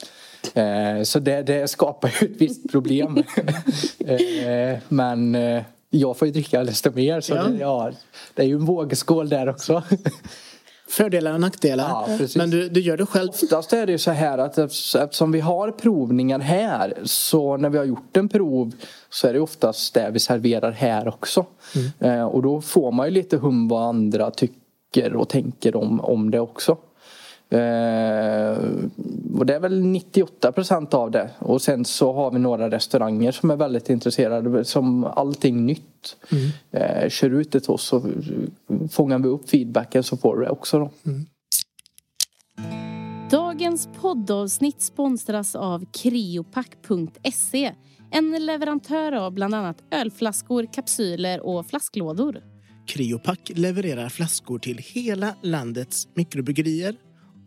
Eh, 0.60 1.02
så 1.02 1.18
det, 1.18 1.42
det, 1.42 1.68
skapar 1.68 2.14
ju 2.20 2.26
ett 2.26 2.40
visst 2.40 2.72
problem. 2.72 3.16
eh, 4.06 4.78
men 4.88 5.34
eh, 5.34 5.62
jag 5.90 6.16
får 6.16 6.28
ju 6.28 6.32
dricka 6.32 6.64
desto 6.64 6.90
mer 6.92 7.20
så 7.20 7.34
ja. 7.34 7.42
Det, 7.42 7.58
ja, 7.58 7.90
det 8.34 8.42
är 8.42 8.46
ju 8.46 8.54
en 8.54 8.64
vågskål 8.64 9.28
där 9.28 9.48
också. 9.48 9.82
Fördelar 10.88 11.32
och 11.34 11.40
nackdelar. 11.40 11.88
Ja. 11.88 12.26
Men 12.36 12.50
du, 12.50 12.68
du 12.68 12.80
gör 12.80 12.96
det 12.96 13.06
själv. 13.06 13.28
Oftast 13.28 13.72
är 13.72 13.86
det 13.86 13.92
ju 13.92 13.98
så 13.98 14.10
här 14.10 14.38
att 14.38 14.58
eftersom 14.58 15.32
vi 15.32 15.40
har 15.40 15.70
provningar 15.70 16.38
här 16.38 16.94
så 17.04 17.56
när 17.56 17.70
vi 17.70 17.78
har 17.78 17.84
gjort 17.84 18.16
en 18.16 18.28
prov 18.28 18.72
så 19.10 19.28
är 19.28 19.32
det 19.32 19.40
oftast 19.40 19.94
det 19.94 20.10
vi 20.12 20.18
serverar 20.18 20.72
här 20.72 21.08
också. 21.08 21.46
Eh, 21.98 22.24
och 22.24 22.42
då 22.42 22.60
får 22.60 22.92
man 22.92 23.06
ju 23.06 23.12
lite 23.12 23.36
hum 23.36 23.68
vad 23.68 23.82
andra 23.82 24.30
tycker 24.30 25.16
och 25.16 25.28
tänker 25.28 25.76
om, 25.76 26.00
om 26.00 26.30
det 26.30 26.40
också. 26.40 26.76
Eh, 27.50 28.58
och 29.38 29.46
det 29.46 29.54
är 29.54 29.60
väl 29.60 29.80
98 29.80 30.52
procent 30.52 30.94
av 30.94 31.10
det. 31.10 31.30
Och 31.38 31.62
sen 31.62 31.84
så 31.84 32.12
har 32.12 32.30
vi 32.30 32.38
några 32.38 32.70
restauranger 32.70 33.32
som 33.32 33.50
är 33.50 33.56
väldigt 33.56 33.90
intresserade. 33.90 34.64
Som 34.64 35.04
allting 35.04 35.66
nytt. 35.66 36.16
Eh, 36.70 37.08
kör 37.08 37.30
ut 37.30 37.52
det 37.52 37.60
till 37.60 37.70
oss 37.70 37.84
så 37.84 38.02
fångar 38.90 39.18
vi 39.18 39.28
upp 39.28 39.50
feedbacken 39.50 40.02
så 40.02 40.16
får 40.16 40.36
du 40.36 40.44
det 40.44 40.50
också 40.50 40.78
då. 40.78 40.90
Dagens 43.30 43.88
poddavsnitt 44.00 44.82
sponsras 44.82 45.54
av 45.54 45.84
Creopack.se 45.92 47.72
en 48.10 48.46
leverantör 48.46 49.12
av 49.12 49.32
bland 49.32 49.54
annat 49.54 49.82
ölflaskor, 49.90 50.66
kapsyler 50.72 51.40
och 51.40 51.66
flasklådor. 51.66 52.42
Criopack 52.86 53.50
levererar 53.54 54.08
flaskor 54.08 54.58
till 54.58 54.78
hela 54.78 55.34
landets 55.42 56.08
mikrobryggerier 56.14 56.96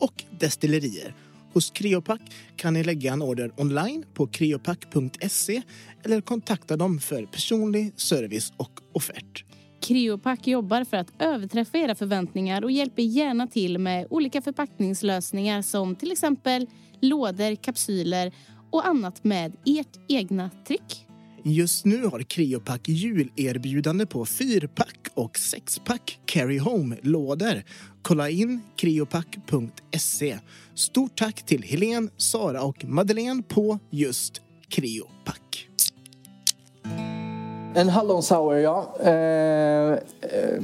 och 0.02 0.24
destillerier. 0.40 1.14
Hos 1.54 1.72
Creopac 1.72 2.20
kan 2.56 2.74
ni 2.74 2.84
lägga 2.84 3.14
en 3.14 3.22
order 3.22 3.52
online 3.58 4.06
på 4.14 4.28
creopac.se 4.28 5.62
eller 6.04 6.22
kontakta 6.22 6.78
dem 6.78 7.00
för 7.00 7.26
personlig 7.26 7.94
service 7.96 8.54
och 8.58 8.80
offert. 8.94 9.46
Creopack 9.82 10.48
jobbar 10.48 10.84
för 10.84 10.98
att 10.98 11.14
överträffa 11.20 11.78
era 11.78 11.96
förväntningar 11.96 12.64
och 12.64 12.72
hjälper 12.72 13.04
gärna 13.04 13.48
till 13.48 13.78
med 13.78 14.08
olika 14.10 14.42
förpackningslösningar 14.42 15.62
som 15.62 15.96
till 15.96 16.12
exempel 16.12 16.68
lådor, 17.02 17.56
kapsyler 17.56 18.32
och 18.72 18.88
annat 18.88 19.24
med 19.24 19.54
ert 19.66 20.00
egna 20.08 20.50
tryck. 20.68 21.11
Just 21.43 21.86
nu 21.86 22.06
har 22.06 22.19
CreoPack 22.19 22.89
julerbjudande 22.89 24.06
på 24.06 24.25
fyrpack 24.25 25.08
och 25.13 25.38
sexpack 25.38 26.19
Carry 26.25 26.60
Home-lådor. 26.60 27.63
Kolla 28.01 28.30
in 28.30 28.62
creoPack.se. 28.75 30.38
Stort 30.75 31.19
tack 31.19 31.43
till 31.45 31.63
Helene, 31.63 32.10
Sara 32.17 32.62
och 32.62 32.86
Madeleine 32.86 33.43
på 33.47 33.80
just 33.89 34.41
CreoPack. 34.69 35.67
En 37.75 37.89
hallon 37.89 38.23
sour 38.23 38.58
ja. 38.58 38.95
Eh, 39.04 39.91
eh, 39.91 40.63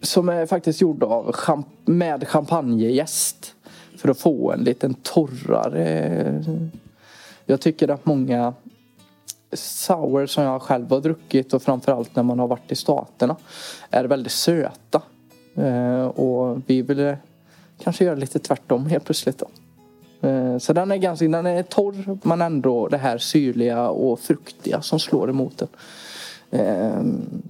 som 0.00 0.28
är 0.28 0.46
faktiskt 0.46 0.80
gjord 0.80 1.02
av 1.02 1.32
champ 1.32 1.66
med 1.84 2.28
champagnejäst. 2.28 3.54
För 3.96 4.08
att 4.08 4.18
få 4.18 4.52
en 4.52 4.64
liten 4.64 4.94
torrare. 4.94 6.44
Jag 7.46 7.60
tycker 7.60 7.88
att 7.88 8.06
många 8.06 8.54
sour 9.52 10.26
som 10.26 10.44
jag 10.44 10.62
själv 10.62 10.90
har 10.90 11.00
druckit 11.00 11.54
och 11.54 11.62
framförallt 11.62 12.16
när 12.16 12.22
man 12.22 12.38
har 12.38 12.48
varit 12.48 12.72
i 12.72 12.76
Staterna 12.76 13.36
är 13.90 14.04
väldigt 14.04 14.32
söta. 14.32 15.02
Eh, 15.54 16.04
och 16.04 16.60
vi 16.66 16.82
ville 16.82 17.18
kanske 17.82 18.04
göra 18.04 18.14
lite 18.14 18.38
tvärtom 18.38 18.86
helt 18.86 19.04
plötsligt 19.04 19.38
då. 19.38 19.48
Eh, 20.28 20.58
Så 20.58 20.72
den 20.72 20.90
är 20.92 20.96
ganska, 20.96 21.28
den 21.28 21.46
är 21.46 21.62
torr 21.62 22.18
men 22.22 22.40
ändå 22.42 22.88
det 22.88 22.96
här 22.96 23.18
syrliga 23.18 23.88
och 23.88 24.20
fruktiga 24.20 24.82
som 24.82 24.98
slår 25.00 25.30
emot 25.30 25.58
den. 25.58 25.68
Eh, 26.50 27.02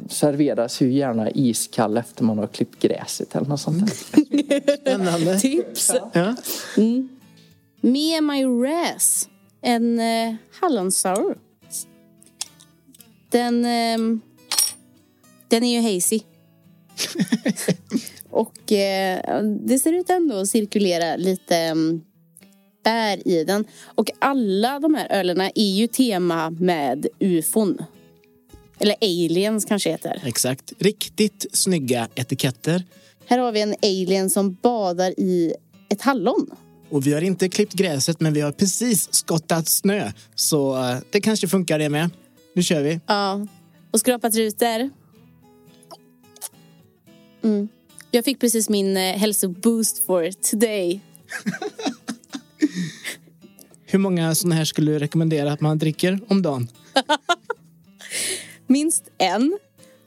serveras 0.08 0.80
ju 0.82 0.92
gärna 0.92 1.30
iskall 1.30 1.96
efter 1.96 2.24
man 2.24 2.38
har 2.38 2.46
klippt 2.46 2.82
gräset 2.82 3.36
eller 3.36 3.46
något 3.48 3.60
sånt 3.60 3.86
där. 3.86 4.76
Spännande. 4.80 5.38
Tips! 5.40 5.92
Ja. 6.12 6.34
Med 7.80 8.22
majoräs. 8.22 9.28
En 9.60 10.00
eh, 10.00 10.34
hallonsour. 10.60 11.36
Den, 13.32 13.64
ehm, 13.64 14.20
den 15.48 15.64
är 15.64 15.80
ju 15.80 15.94
hazy. 15.94 16.20
Och 18.30 18.72
eh, 18.72 19.42
det 19.42 19.78
ser 19.78 19.92
ut 19.92 20.10
ändå 20.10 20.36
att 20.36 20.48
cirkulera 20.48 21.16
lite 21.16 21.70
um, 21.70 22.02
bär 22.84 23.28
i 23.28 23.44
den. 23.44 23.64
Och 23.84 24.10
alla 24.18 24.80
de 24.80 24.94
här 24.94 25.12
ölerna 25.12 25.50
är 25.54 25.70
ju 25.70 25.86
tema 25.86 26.50
med 26.50 27.06
ufon. 27.18 27.78
Eller 28.78 28.96
aliens 29.00 29.64
kanske 29.64 29.90
heter. 29.90 30.22
Exakt. 30.24 30.72
Riktigt 30.78 31.46
snygga 31.52 32.08
etiketter. 32.14 32.84
Här 33.26 33.38
har 33.38 33.52
vi 33.52 33.60
en 33.60 33.74
alien 33.82 34.30
som 34.30 34.56
badar 34.62 35.20
i 35.20 35.54
ett 35.88 36.02
hallon. 36.02 36.50
Och 36.90 37.06
vi 37.06 37.12
har 37.12 37.20
inte 37.20 37.48
klippt 37.48 37.72
gräset 37.72 38.20
men 38.20 38.32
vi 38.32 38.40
har 38.40 38.52
precis 38.52 39.14
skottat 39.14 39.68
snö. 39.68 40.12
Så 40.34 40.76
eh, 40.76 40.96
det 41.10 41.20
kanske 41.20 41.48
funkar 41.48 41.78
det 41.78 41.88
med. 41.88 42.10
Nu 42.54 42.62
kör 42.62 42.82
vi. 42.82 43.00
Ja. 43.06 43.46
Och 43.90 44.00
skrapat 44.00 44.34
rutor. 44.34 44.90
Mm. 47.44 47.68
Jag 48.10 48.24
fick 48.24 48.40
precis 48.40 48.68
min 48.68 48.96
eh, 48.96 49.02
hälsoboost 49.02 50.06
for 50.06 50.30
today. 50.50 51.00
Hur 53.86 53.98
många 53.98 54.34
sådana 54.34 54.54
här 54.54 54.64
skulle 54.64 54.92
du 54.92 54.98
rekommendera 54.98 55.52
att 55.52 55.60
man 55.60 55.78
dricker 55.78 56.20
om 56.28 56.42
dagen? 56.42 56.68
Minst 58.66 59.04
en. 59.18 59.58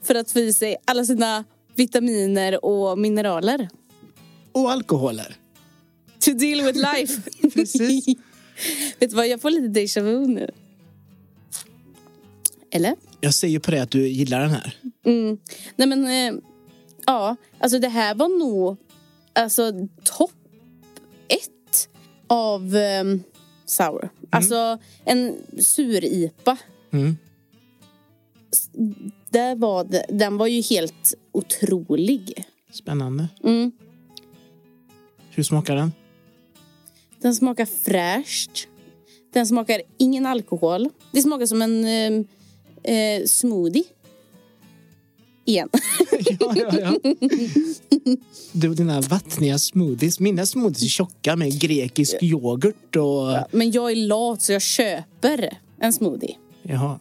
För 0.02 0.14
att 0.14 0.30
få 0.30 0.38
i 0.38 0.52
sig 0.52 0.76
alla 0.84 1.04
sina 1.04 1.44
vitaminer 1.74 2.64
och 2.64 2.98
mineraler. 2.98 3.68
Och 4.52 4.70
alkoholer. 4.70 5.36
To 6.24 6.32
deal 6.32 6.66
with 6.66 6.78
life. 6.78 7.22
Precis. 7.54 8.06
Vet 8.98 9.10
du 9.10 9.16
vad, 9.16 9.28
jag 9.28 9.40
får 9.40 9.50
lite 9.50 9.80
déjà 9.80 10.00
vu 10.00 10.26
nu. 10.26 10.50
Eller? 12.76 12.96
Jag 13.20 13.34
ser 13.34 13.48
ju 13.48 13.60
på 13.60 13.70
det 13.70 13.82
att 13.82 13.90
du 13.90 14.08
gillar 14.08 14.40
den 14.40 14.50
här. 14.50 14.76
Mm. 15.04 15.38
Nej 15.76 15.88
men, 15.88 16.04
eh, 16.04 16.40
ja. 17.06 17.36
Alltså 17.58 17.78
det 17.78 17.88
här 17.88 18.14
var 18.14 18.28
nog 18.28 18.76
alltså 19.32 19.72
topp 20.04 20.30
ett 21.28 21.88
av 22.26 22.76
eh, 22.76 23.04
sour. 23.66 24.08
Alltså 24.30 24.78
en 25.04 25.36
sur-IPA. 25.58 26.56
Mm. 26.92 27.16
Där 29.30 29.56
var 29.56 29.84
det, 29.84 30.06
den 30.08 30.36
var 30.36 30.46
ju 30.46 30.60
helt 30.60 31.14
otrolig. 31.32 32.44
Spännande. 32.72 33.28
Mm. 33.44 33.72
Hur 35.30 35.42
smakar 35.42 35.76
den? 35.76 35.92
Den 37.20 37.34
smakar 37.34 37.66
fräscht. 37.66 38.68
Den 39.32 39.46
smakar 39.46 39.82
ingen 39.98 40.26
alkohol. 40.26 40.88
Det 41.12 41.22
smakar 41.22 41.46
som 41.46 41.62
en 41.62 41.84
eh, 41.84 42.26
eh, 42.86 43.24
smoothie. 43.26 43.84
Igen. 45.44 45.68
ja, 46.40 46.52
ja, 46.56 46.70
ja. 46.80 47.16
Du 48.52 48.74
dina 48.74 49.00
vattniga 49.00 49.58
smoothies. 49.58 50.20
Mina 50.20 50.46
smoothies 50.46 50.82
är 50.82 50.88
tjocka 50.88 51.36
med 51.36 51.60
grekisk 51.60 52.22
yoghurt 52.22 52.96
och... 52.96 53.56
Men 53.56 53.70
jag 53.70 53.90
är 53.90 53.96
lat 53.96 54.42
så 54.42 54.52
jag 54.52 54.62
köper 54.62 55.58
en 55.80 55.92
smoothie. 55.92 56.36
Jaha. 56.62 56.98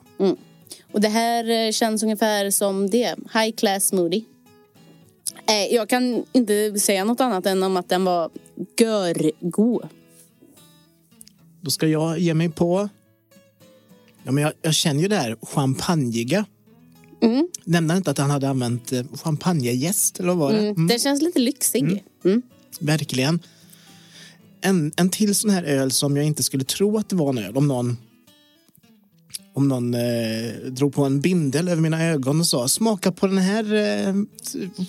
Och 0.91 1.01
det 1.01 1.07
här 1.07 1.49
eh, 1.49 1.71
känns 1.71 2.03
ungefär 2.03 2.49
som 2.49 2.89
det. 2.89 3.15
High 3.33 3.55
class 3.55 3.87
smoothie. 3.87 4.23
Eh, 5.47 5.75
jag 5.75 5.89
kan 5.89 6.25
inte 6.33 6.79
säga 6.79 7.03
något 7.03 7.21
annat 7.21 7.45
än 7.45 7.63
om 7.63 7.77
att 7.77 7.89
den 7.89 8.05
var 8.05 8.29
görgod. 8.79 9.87
Då 11.61 11.71
ska 11.71 11.87
jag 11.87 12.19
ge 12.19 12.33
mig 12.33 12.49
på... 12.49 12.89
Ja, 14.25 14.31
men 14.31 14.43
jag, 14.43 14.53
jag 14.61 14.73
känner 14.73 15.01
ju 15.01 15.07
det 15.07 15.15
här 15.15 15.37
champagneiga. 15.41 16.45
Mm. 17.21 17.47
Nämnde 17.63 17.97
inte 17.97 18.11
att 18.11 18.17
han 18.17 18.29
hade 18.29 18.49
använt 18.49 18.91
eh, 18.91 19.03
champagnejäst? 19.23 20.19
Eller 20.19 20.29
vad 20.29 20.37
var 20.37 20.51
det? 20.53 20.59
Mm. 20.59 20.75
Mm. 20.75 20.87
Den 20.87 20.99
känns 20.99 21.21
lite 21.21 21.39
lyxig. 21.39 22.03
Mm. 22.25 22.41
Verkligen. 22.79 23.39
En, 24.61 24.91
en 24.95 25.09
till 25.09 25.35
sån 25.35 25.49
här 25.49 25.63
öl 25.63 25.91
som 25.91 26.17
jag 26.17 26.25
inte 26.25 26.43
skulle 26.43 26.63
tro 26.63 26.97
att 26.97 27.09
det 27.09 27.15
var 27.15 27.29
en 27.29 27.37
öl. 27.37 27.57
Om 27.57 27.67
någon, 27.67 27.97
om 29.53 29.67
någon 29.67 29.93
eh, 29.93 30.53
drog 30.69 30.93
på 30.93 31.03
en 31.03 31.21
bindel 31.21 31.67
över 31.67 31.81
mina 31.81 32.03
ögon 32.03 32.39
och 32.39 32.47
sa 32.47 32.67
smaka 32.67 33.11
på 33.11 33.27
den 33.27 33.37
här 33.37 33.73
eh, 33.73 34.13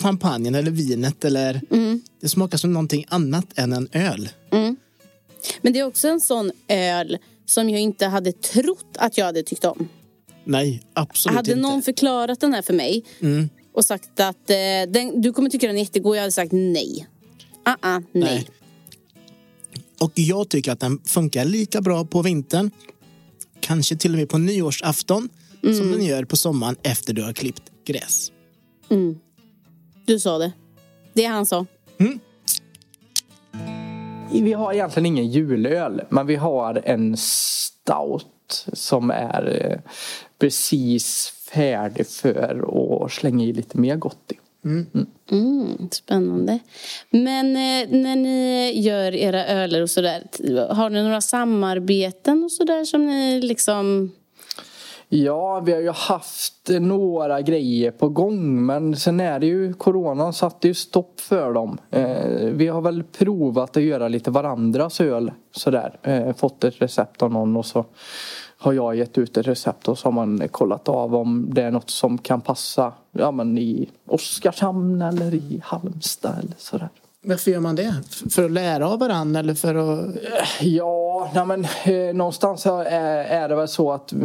champagnen 0.00 0.54
eller 0.54 0.70
vinet. 0.70 1.24
Eller, 1.24 1.60
Mm. 1.70 2.00
Det 2.20 2.28
smakar 2.28 2.58
som 2.58 2.72
någonting 2.72 3.04
annat 3.08 3.46
än 3.54 3.72
en 3.72 3.88
öl. 3.92 4.28
Men 5.62 5.72
det 5.72 5.78
är 5.78 5.84
också 5.84 6.08
en 6.08 6.20
sån 6.20 6.50
öl 6.68 7.18
som 7.46 7.70
jag 7.70 7.80
inte 7.80 8.06
hade 8.06 8.32
trott 8.32 8.86
att 8.98 9.18
jag 9.18 9.24
hade 9.24 9.42
tyckt 9.42 9.64
om. 9.64 9.88
Nej, 10.44 10.82
absolut 10.92 11.36
hade 11.36 11.50
inte. 11.50 11.60
någon 11.62 11.82
förklarat 11.82 12.40
den 12.40 12.54
här 12.54 12.62
för 12.62 12.72
mig 12.74 13.04
Mm. 13.20 13.48
och 13.72 13.84
sagt 13.84 14.20
att 14.20 14.50
eh, 14.50 14.56
den, 14.88 15.20
du 15.20 15.32
kommer 15.32 15.50
tycka 15.50 15.66
den 15.66 15.76
är 15.76 15.80
jättegod, 15.80 16.16
jag 16.16 16.20
hade 16.20 16.32
sagt 16.32 16.52
nej. 16.52 17.06
Ah, 17.64 17.76
ah, 17.80 17.98
nej. 17.98 18.04
Nej. 18.12 18.48
Och 20.00 20.12
jag 20.14 20.48
tycker 20.48 20.72
att 20.72 20.80
den 20.80 20.98
funkar 21.04 21.44
lika 21.44 21.80
bra 21.80 22.04
på 22.04 22.22
vintern. 22.22 22.70
Kanske 23.60 23.96
till 23.96 24.12
och 24.12 24.18
med 24.18 24.28
på 24.28 24.38
nyårsafton. 24.38 25.28
Mm. 25.62 25.76
Som 25.76 25.92
den 25.92 26.04
gör 26.04 26.24
på 26.24 26.36
sommaren 26.36 26.76
efter 26.82 27.12
du 27.14 27.22
har 27.22 27.32
klippt 27.32 27.62
gräs. 27.84 28.32
Du 30.04 30.18
sa 30.20 30.38
det. 30.38 30.52
Det 31.12 31.24
han 31.24 31.46
så. 31.46 31.66
Vi 34.32 34.52
har 34.52 34.72
egentligen 34.72 35.06
ingen 35.06 35.26
julöl, 35.26 36.02
men 36.08 36.26
vi 36.26 36.36
har 36.36 36.82
en 36.84 37.16
stout 37.16 38.66
som 38.72 39.10
är 39.10 39.58
eh, 39.62 39.92
precis 40.38 41.32
färdig 41.52 42.06
för 42.06 43.04
att 43.04 43.12
slänga 43.12 43.44
i 43.44 43.52
lite 43.52 43.78
mer 43.78 43.96
gott 43.96 44.32
i. 44.32 44.34
Mm, 45.30 45.88
spännande. 45.90 46.58
Men 47.10 47.46
eh, 47.46 48.00
när 48.00 48.16
ni 48.16 48.72
gör 48.80 49.14
era 49.14 49.46
öler 49.46 49.82
och 49.82 49.90
sådär, 49.90 50.22
har 50.74 50.90
ni 50.90 51.02
några 51.02 51.20
samarbeten 51.20 52.44
och 52.44 52.52
sådär 52.52 52.84
som 52.84 53.06
ni 53.06 53.40
liksom... 53.40 54.12
Ja, 55.08 55.60
vi 55.60 55.72
har 55.72 55.80
ju 55.80 55.90
haft 55.90 56.70
några 56.80 57.40
grejer 57.40 57.90
på 57.90 58.08
gång 58.08 58.66
men 58.66 58.96
sen 58.96 59.20
är 59.20 59.40
det 59.40 59.46
ju 59.46 59.72
coronan 59.72 60.32
satte 60.32 60.68
ju 60.68 60.74
stopp 60.74 61.20
för 61.20 61.52
dem. 61.52 61.78
Eh, 61.90 62.26
vi 62.52 62.68
har 62.68 62.80
väl 62.80 63.02
provat 63.02 63.76
att 63.76 63.82
göra 63.82 64.08
lite 64.08 64.30
varandras 64.30 65.00
öl 65.00 65.32
sådär. 65.52 65.98
Eh, 66.02 66.32
fått 66.34 66.64
ett 66.64 66.82
recept 66.82 67.22
av 67.22 67.32
någon 67.32 67.56
och 67.56 67.66
så 67.66 67.84
har 68.58 68.72
jag 68.72 68.96
gett 68.96 69.18
ut 69.18 69.36
ett 69.36 69.46
recept 69.46 69.88
och 69.88 69.98
så 69.98 70.06
har 70.06 70.12
man 70.12 70.48
kollat 70.48 70.88
av 70.88 71.14
om 71.14 71.48
det 71.52 71.62
är 71.62 71.70
något 71.70 71.90
som 71.90 72.18
kan 72.18 72.40
passa 72.40 72.92
ja, 73.12 73.30
men 73.30 73.58
i 73.58 73.88
Oskarshamn 74.06 75.02
eller 75.02 75.34
i 75.34 75.60
Halmstad 75.64 76.38
eller 76.38 76.54
sådär. 76.58 76.88
Varför 77.28 77.50
gör 77.50 77.60
man 77.60 77.76
det? 77.76 77.94
För 78.30 78.44
att 78.44 78.50
lära 78.50 78.88
av 78.88 78.98
varandra 78.98 79.40
eller 79.40 79.54
för 79.54 79.74
att... 79.74 80.16
Ja, 80.60 81.30
nej 81.34 81.46
men, 81.46 81.64
eh, 81.64 82.14
någonstans 82.14 82.66
är, 82.66 82.84
är 83.24 83.48
det 83.48 83.54
väl 83.54 83.68
så 83.68 83.92
att 83.92 84.12
eh, 84.12 84.18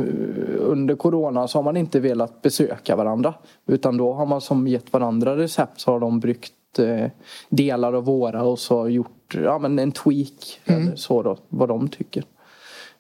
under 0.60 0.96
corona 0.96 1.48
så 1.48 1.58
har 1.58 1.64
man 1.64 1.78
inte 1.78 2.00
velat 2.00 2.42
besöka 2.42 2.96
varandra. 2.96 3.34
Utan 3.68 3.98
då 3.98 4.14
har 4.14 4.26
man 4.26 4.42
som 4.42 4.68
gett 4.68 4.94
varandra 4.94 5.38
recept 5.38 5.80
så 5.80 5.92
har 5.92 6.00
de 6.00 6.20
bryggt 6.20 6.80
eh, 6.80 7.08
delar 7.50 7.94
av 7.94 8.04
våra 8.04 8.44
och 8.44 8.60
så 8.60 8.90
gjort 8.90 9.36
ja, 9.44 9.60
men 9.60 9.80
en 9.80 9.92
tweak. 9.92 10.60
Eller 10.66 10.96
så 10.96 11.24
då, 11.24 11.38
vad 11.50 11.70
de 11.70 11.90
tycker. 11.90 12.24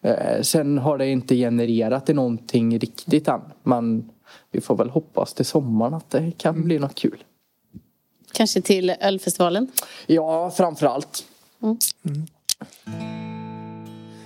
Eh, 0.01 0.41
sen 0.41 0.77
har 0.77 0.97
det 0.97 1.07
inte 1.07 1.35
genererat 1.35 2.09
i 2.09 2.13
någonting 2.13 2.79
riktigt 2.79 3.27
än. 3.27 3.41
Men 3.63 4.09
vi 4.51 4.61
får 4.61 4.75
väl 4.75 4.89
hoppas 4.89 5.33
till 5.33 5.45
sommaren 5.45 5.93
att 5.93 6.09
det 6.09 6.31
kan 6.37 6.63
bli 6.63 6.79
något 6.79 6.95
kul. 6.95 7.23
Kanske 8.31 8.61
till 8.61 8.89
ölfestivalen? 8.99 9.67
Ja, 10.07 10.51
framför 10.51 10.87
allt. 10.87 11.25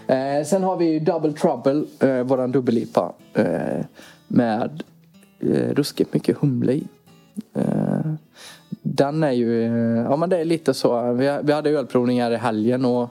Eh, 0.07 0.45
sen 0.45 0.63
har 0.63 0.77
vi 0.77 0.99
Double 0.99 1.33
Trouble, 1.33 1.83
eh, 1.99 2.23
våran 2.23 2.51
dubbel-IPA. 2.51 3.13
Eh, 3.33 3.85
med 4.27 4.83
eh, 5.39 5.73
ruskigt 5.73 6.13
mycket 6.13 6.37
humle 6.37 6.73
i. 6.73 6.83
Eh, 7.53 8.13
den 8.81 9.23
är 9.23 9.31
ju, 9.31 9.63
eh, 9.63 10.03
ja 10.09 10.15
men 10.15 10.29
det 10.29 10.37
är 10.37 10.45
lite 10.45 10.73
så. 10.73 11.13
Vi, 11.13 11.39
vi 11.43 11.53
hade 11.53 11.69
ölprovningar 11.69 12.31
i 12.31 12.35
helgen 12.35 12.85
och 12.85 13.09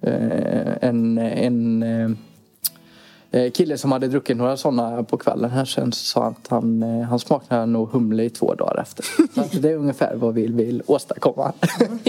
eh, 0.00 0.76
en, 0.80 1.18
en 1.18 1.82
eh, 1.82 2.10
kille 3.54 3.78
som 3.78 3.92
hade 3.92 4.08
druckit 4.08 4.36
några 4.36 4.56
sådana 4.56 5.02
på 5.02 5.16
kvällen 5.16 5.50
här 5.50 5.64
sen 5.64 5.92
sa 5.92 6.24
att 6.24 6.48
han, 6.48 6.82
eh, 6.82 7.02
han 7.02 7.18
smakade 7.18 7.66
nog 7.66 7.88
humle 7.90 8.24
i 8.24 8.30
två 8.30 8.54
dagar 8.54 8.82
efter. 8.82 9.04
Så 9.52 9.58
det 9.58 9.70
är 9.70 9.76
ungefär 9.76 10.16
vad 10.16 10.34
vi 10.34 10.46
vill 10.46 10.82
åstadkomma. 10.86 11.52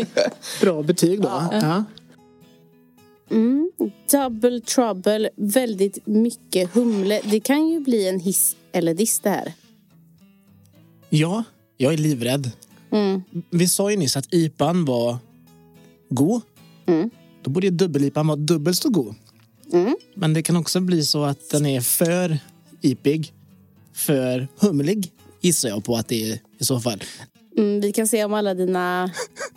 Bra 0.62 0.84
betyg 0.84 1.22
då. 1.22 1.30
Ja. 1.52 1.84
Mm. 3.32 3.72
Double 4.12 4.60
trouble, 4.62 5.30
väldigt 5.36 6.08
mycket 6.08 6.74
humle. 6.74 7.22
Det 7.24 7.40
kan 7.40 7.68
ju 7.68 7.80
bli 7.80 8.10
en 8.10 8.20
hiss 8.20 8.56
eller 8.72 8.94
diss 8.94 9.20
det 9.20 9.30
här. 9.30 9.54
ja, 11.10 11.44
jag 11.78 11.94
är 11.94 11.98
livrädd. 11.98 12.52
Mm. 12.92 13.22
Vi 13.50 13.68
sa 13.68 13.92
ju 13.92 13.98
nyss 13.98 14.18
att 14.18 14.34
IPAn 14.34 14.86
var 14.86 15.18
god. 16.10 16.42
Mm. 16.86 17.10
Då 17.42 17.52
borde 17.52 17.68
ju 17.68 17.72
dubbel-IPAn 17.72 18.28
vara 18.28 18.36
dubbelt 18.36 18.78
så 18.78 18.90
god. 18.90 19.16
Mm. 19.74 19.96
Men 20.16 20.34
det 20.34 20.44
kan 20.44 20.56
också 20.56 20.80
bli 20.80 21.04
så 21.06 21.24
att 21.24 21.50
den 21.50 21.66
är 21.66 21.82
för 21.82 22.40
ipig, 22.82 23.34
för 23.94 24.48
humlig 24.60 25.12
gissar 25.42 25.70
jag 25.70 25.84
på 25.84 25.96
att 25.96 26.08
det 26.08 26.32
är 26.32 26.40
i 26.58 26.66
så 26.66 26.80
fall. 26.80 27.04
Mm, 27.58 27.82
vi 27.82 27.92
kan 27.92 28.08
se 28.08 28.26
om 28.26 28.34
alla 28.34 28.54
dina 28.54 29.12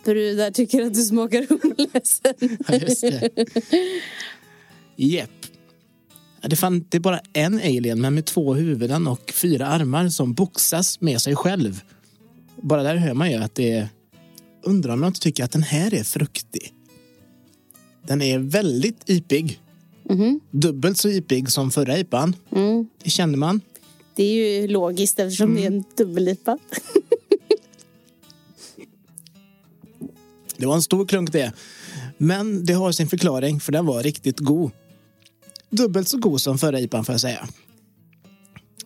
brudar 0.05 0.51
tycker 0.51 0.85
att 0.85 0.93
du 0.93 1.01
smakar 1.01 1.47
humle 1.49 2.01
sen. 2.03 2.57
Ja, 2.67 2.75
just 2.75 3.01
det. 3.01 3.29
Jepp. 4.95 5.29
Det 6.41 6.95
är 6.97 6.99
bara 6.99 7.19
en 7.33 7.57
alien 7.57 8.01
men 8.01 8.15
med 8.15 8.25
två 8.25 8.53
huvuden 8.53 9.07
och 9.07 9.31
fyra 9.31 9.67
armar 9.67 10.09
som 10.09 10.33
boxas 10.33 11.01
med 11.01 11.21
sig 11.21 11.35
själv. 11.35 11.81
Bara 12.61 12.83
där 12.83 12.95
hör 12.95 13.13
man 13.13 13.31
ju 13.31 13.37
att 13.37 13.55
det 13.55 13.71
är... 13.71 13.87
Undrar 14.65 14.93
om 14.93 15.01
jag 15.01 15.09
inte 15.09 15.19
tycker 15.19 15.43
att 15.43 15.51
den 15.51 15.63
här 15.63 15.93
är 15.93 16.03
fruktig. 16.03 16.73
Den 18.07 18.21
är 18.21 18.39
väldigt 18.39 19.09
ipig. 19.09 19.59
Mhm. 20.03 20.39
Dubbelt 20.51 20.97
så 20.97 21.09
ipig 21.09 21.51
som 21.51 21.71
förra 21.71 21.97
ipan. 21.99 22.35
Mm. 22.51 22.87
Det 23.03 23.09
känner 23.09 23.37
man. 23.37 23.61
Det 24.15 24.23
är 24.23 24.61
ju 24.61 24.67
logiskt 24.67 25.19
eftersom 25.19 25.55
det 25.55 25.63
är 25.63 25.67
en 25.67 25.83
dubbellipa. 25.97 26.57
Det 30.57 30.65
var 30.65 30.75
en 30.75 30.81
stor 30.81 31.05
klunk 31.05 31.31
det. 31.31 31.53
Men 32.17 32.65
det 32.65 32.73
har 32.73 32.91
sin 32.91 33.07
förklaring 33.07 33.59
för 33.59 33.71
den 33.71 33.85
var 33.85 34.03
riktigt 34.03 34.39
god. 34.39 34.71
Dubbelt 35.69 36.07
så 36.07 36.17
god 36.17 36.41
som 36.41 36.57
förra 36.57 36.79
IPan 36.79 37.05
får 37.05 37.13
jag 37.13 37.21
säga. 37.21 37.47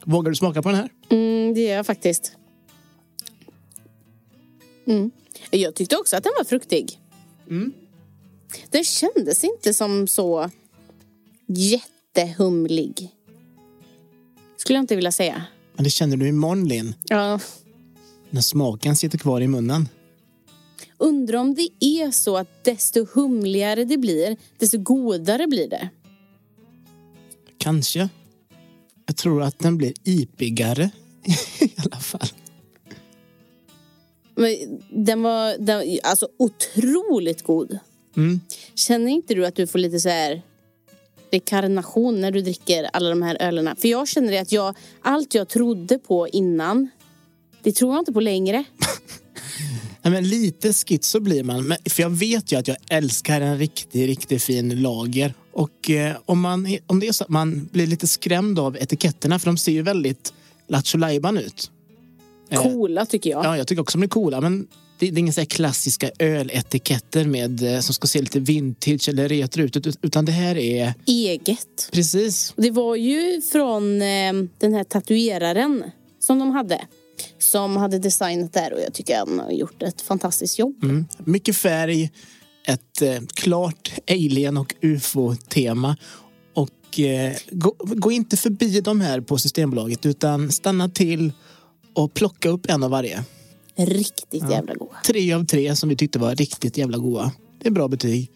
Vågar 0.05 0.29
du 0.31 0.35
smaka 0.35 0.61
på 0.61 0.69
den 0.69 0.77
här? 0.77 0.89
Mm, 1.09 1.53
det 1.53 1.61
gör 1.61 1.75
jag 1.75 1.85
faktiskt. 1.85 2.31
Mm. 4.87 5.11
Jag 5.51 5.75
tyckte 5.75 5.97
också 5.97 6.15
att 6.15 6.23
den 6.23 6.33
var 6.37 6.45
fruktig. 6.45 6.99
Mm. 7.49 7.73
Den 8.69 8.83
kändes 8.83 9.43
inte 9.43 9.73
som 9.73 10.07
så 10.07 10.49
jättehumlig. 11.47 13.09
Skulle 14.57 14.77
jag 14.77 14.83
inte 14.83 14.95
vilja 14.95 15.11
säga. 15.11 15.43
Men 15.73 15.83
det 15.83 15.89
känner 15.89 16.17
du 16.17 16.27
imorgon 16.27 16.67
Linn, 16.67 16.95
Ja. 17.03 17.39
när 18.29 18.41
smaken 18.41 18.95
sitter 18.95 19.17
kvar 19.17 19.41
i 19.41 19.47
munnen. 19.47 19.89
Undrar 20.97 21.39
om 21.39 21.53
det 21.55 21.69
är 21.79 22.11
så 22.11 22.37
att 22.37 22.63
desto 22.63 23.07
humligare 23.13 23.85
det 23.85 23.97
blir, 23.97 24.37
desto 24.57 24.77
godare 24.77 25.47
blir 25.47 25.69
det. 25.69 25.89
Kanske. 27.57 28.09
Jag 29.05 29.17
tror 29.17 29.43
att 29.43 29.59
den 29.59 29.77
blir 29.77 29.93
ipigare 30.03 30.89
i 31.59 31.71
alla 31.77 31.97
fall. 31.99 32.27
Men 34.35 34.55
den 35.05 35.21
var 35.21 35.57
den, 35.57 35.99
alltså 36.03 36.29
otroligt 36.39 37.43
god. 37.43 37.79
Mm. 38.17 38.39
Känner 38.75 39.11
inte 39.11 39.33
du 39.33 39.45
att 39.45 39.55
du 39.55 39.67
får 39.67 39.79
lite 39.79 39.99
så 39.99 40.09
här 40.09 40.41
rekarnation 41.31 42.21
när 42.21 42.31
du 42.31 42.41
dricker 42.41 42.89
alla 42.93 43.09
de 43.09 43.21
här 43.21 43.37
ölerna? 43.41 43.75
För 43.75 43.87
jag 43.87 44.07
känner 44.07 44.31
det 44.31 44.39
att 44.39 44.51
jag, 44.51 44.75
allt 45.01 45.33
jag 45.33 45.47
trodde 45.47 45.99
på 45.99 46.27
innan, 46.27 46.89
det 47.63 47.71
tror 47.71 47.93
jag 47.93 48.01
inte 48.01 48.13
på 48.13 48.19
längre. 48.19 48.63
Nej, 50.01 50.13
men 50.13 50.29
lite 50.29 50.73
schizo 50.73 51.19
blir 51.19 51.43
man. 51.43 51.67
Men, 51.67 51.77
för 51.89 52.03
jag 52.03 52.09
vet 52.09 52.51
ju 52.51 52.55
att 52.55 52.67
jag 52.67 52.77
älskar 52.89 53.41
en 53.41 53.57
riktigt, 53.57 54.07
riktigt 54.07 54.43
fin 54.43 54.81
lager. 54.81 55.33
Och 55.53 55.89
eh, 55.89 56.15
om, 56.25 56.41
man, 56.41 56.77
om 56.87 56.99
det 56.99 57.07
är 57.07 57.11
så 57.11 57.23
att 57.23 57.29
man 57.29 57.69
blir 57.71 57.87
lite 57.87 58.07
skrämd 58.07 58.59
av 58.59 58.77
etiketterna, 58.77 59.39
för 59.39 59.45
de 59.45 59.57
ser 59.57 59.71
ju 59.71 59.81
väldigt 59.81 60.33
Lattjo 60.67 60.99
ut. 61.39 61.71
Eh, 62.49 62.61
Coola 62.61 63.05
tycker 63.05 63.29
jag. 63.29 63.45
Ja, 63.45 63.57
jag 63.57 63.67
tycker 63.67 63.81
också 63.81 63.97
de 63.97 64.03
är 64.03 64.07
coola, 64.07 64.41
men 64.41 64.67
det, 64.99 65.11
det 65.11 65.17
är 65.17 65.19
inga 65.19 65.31
så 65.33 65.41
här 65.41 65.45
klassiska 65.45 66.11
öletiketter 66.19 67.25
med, 67.25 67.73
eh, 67.75 67.79
som 67.79 67.93
ska 67.93 68.07
se 68.07 68.21
lite 68.21 68.39
vintage 68.39 69.09
eller 69.09 69.29
retro 69.29 69.63
ut, 69.63 69.77
ut- 69.87 69.99
utan 70.01 70.25
det 70.25 70.31
här 70.31 70.57
är 70.57 70.93
Eget. 71.07 71.89
precis. 71.91 72.53
Det 72.57 72.71
var 72.71 72.95
ju 72.95 73.41
från 73.41 74.01
eh, 74.01 74.33
den 74.57 74.73
här 74.73 74.83
tatueraren 74.83 75.83
som 76.19 76.39
de 76.39 76.51
hade. 76.51 76.81
Som 77.39 77.77
hade 77.77 77.99
designat 77.99 78.53
där 78.53 78.73
och 78.73 78.79
jag 78.81 78.93
tycker 78.93 79.17
han 79.17 79.39
har 79.39 79.51
gjort 79.51 79.83
ett 79.83 80.01
fantastiskt 80.01 80.59
jobb. 80.59 80.83
Mm. 80.83 81.05
Mycket 81.17 81.57
färg, 81.57 82.11
ett 82.67 83.01
eh, 83.01 83.19
klart 83.33 83.91
alien 84.09 84.57
och 84.57 84.75
ufo-tema. 84.81 85.97
Och 86.53 86.99
eh, 86.99 87.33
gå, 87.51 87.75
gå 87.79 88.11
inte 88.11 88.37
förbi 88.37 88.81
de 88.81 89.01
här 89.01 89.21
på 89.21 89.37
Systembolaget 89.37 90.05
utan 90.05 90.51
stanna 90.51 90.89
till 90.89 91.31
och 91.93 92.13
plocka 92.13 92.49
upp 92.49 92.69
en 92.69 92.83
av 92.83 92.91
varje. 92.91 93.23
Riktigt 93.77 94.49
jävla 94.49 94.73
goda. 94.73 94.95
Tre 95.05 95.33
av 95.33 95.45
tre 95.45 95.75
som 95.75 95.89
vi 95.89 95.95
tyckte 95.95 96.19
var 96.19 96.35
riktigt 96.35 96.77
jävla 96.77 96.97
goda. 96.97 97.31
Det 97.59 97.67
är 97.67 97.71
bra 97.71 97.87
betyg. 97.87 98.31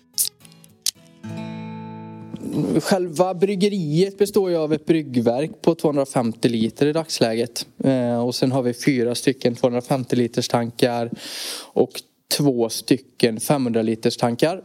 Själva 2.79 3.33
bryggeriet 3.33 4.17
består 4.17 4.49
ju 4.49 4.57
av 4.57 4.73
ett 4.73 4.85
bryggverk 4.85 5.61
på 5.61 5.75
250 5.75 6.49
liter 6.49 6.85
i 6.85 6.93
dagsläget. 6.93 7.67
Eh, 7.83 8.25
och 8.25 8.35
sen 8.35 8.51
har 8.51 8.61
vi 8.61 8.73
fyra 8.73 9.15
stycken 9.15 9.55
250 9.55 10.15
liters 10.15 10.47
tankar 10.47 11.11
och 11.73 11.91
två 12.37 12.69
stycken 12.69 13.39
500 13.39 13.81
liters 13.81 14.17
tankar. 14.17 14.61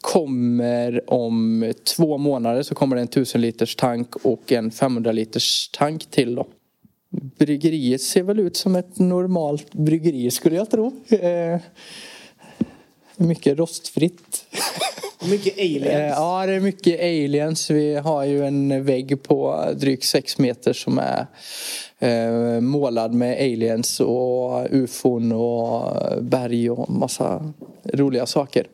Kommer 0.00 1.10
om 1.10 1.72
två 1.96 2.18
månader 2.18 2.62
så 2.62 2.74
kommer 2.74 2.96
det 2.96 3.02
en 3.02 3.08
1000 3.08 3.40
liters 3.40 3.76
tank 3.76 4.16
och 4.16 4.52
en 4.52 4.70
500 4.70 5.12
liters 5.12 5.70
tank 5.72 6.10
till 6.10 6.34
då. 6.34 6.46
Bryggeriet 7.10 8.00
ser 8.00 8.22
väl 8.22 8.40
ut 8.40 8.56
som 8.56 8.76
ett 8.76 8.98
normalt 8.98 9.74
bryggeri 9.74 10.30
skulle 10.30 10.56
jag 10.56 10.70
tro. 10.70 10.92
Eh, 11.08 11.60
mycket 13.16 13.58
rostfritt. 13.58 14.44
Mycket 15.30 15.58
aliens. 15.58 15.86
Eh, 15.86 16.08
ja, 16.08 16.46
det 16.46 16.52
är 16.52 16.60
mycket 16.60 17.00
aliens. 17.00 17.70
Vi 17.70 17.94
har 17.94 18.24
ju 18.24 18.44
en 18.44 18.84
vägg 18.84 19.22
på 19.22 19.64
drygt 19.76 20.04
sex 20.04 20.38
meter 20.38 20.72
som 20.72 20.98
är 20.98 21.26
eh, 21.98 22.60
målad 22.60 23.14
med 23.14 23.36
aliens 23.36 24.00
och 24.00 24.66
ufon 24.70 25.32
och 25.32 26.22
berg 26.22 26.70
och 26.70 26.90
massa 26.90 27.52
roliga 27.84 28.26
saker. 28.26 28.66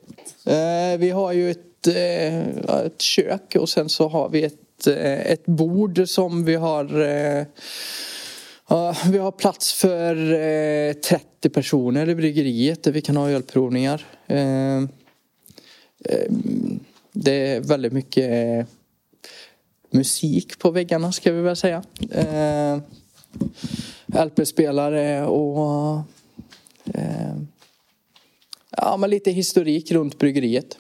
Eh, 0.46 0.98
vi 0.98 1.10
har 1.10 1.32
ju 1.32 1.50
ett, 1.50 1.86
eh, 1.86 2.38
ett 2.86 3.00
kök 3.00 3.56
och 3.60 3.68
sen 3.68 3.88
så 3.88 4.08
har 4.08 4.28
vi 4.28 4.44
ett, 4.44 4.86
eh, 4.86 5.32
ett 5.32 5.46
bord 5.46 6.08
som 6.08 6.44
vi 6.44 6.54
har 6.54 7.00
eh, 7.00 7.44
Ja, 8.68 8.96
vi 9.10 9.18
har 9.18 9.32
plats 9.32 9.72
för 9.72 10.32
eh, 10.32 10.92
30 10.92 11.48
personer 11.50 12.08
i 12.08 12.14
bryggeriet 12.14 12.82
där 12.82 12.92
vi 12.92 13.00
kan 13.00 13.16
ha 13.16 13.30
ölprovningar. 13.30 14.06
Eh, 14.26 14.76
eh, 14.78 16.32
det 17.12 17.32
är 17.32 17.60
väldigt 17.60 17.92
mycket 17.92 18.30
eh, 18.30 18.66
musik 19.90 20.58
på 20.58 20.70
väggarna 20.70 21.12
ska 21.12 21.32
vi 21.32 21.40
väl 21.40 21.56
säga. 21.56 21.84
Eh, 22.10 22.78
LP-spelare 24.24 25.26
och 25.26 26.02
eh, 26.94 27.36
ja, 28.70 28.96
men 28.96 29.10
lite 29.10 29.30
historik 29.30 29.90
runt 29.90 30.18
bryggeriet. 30.18 30.78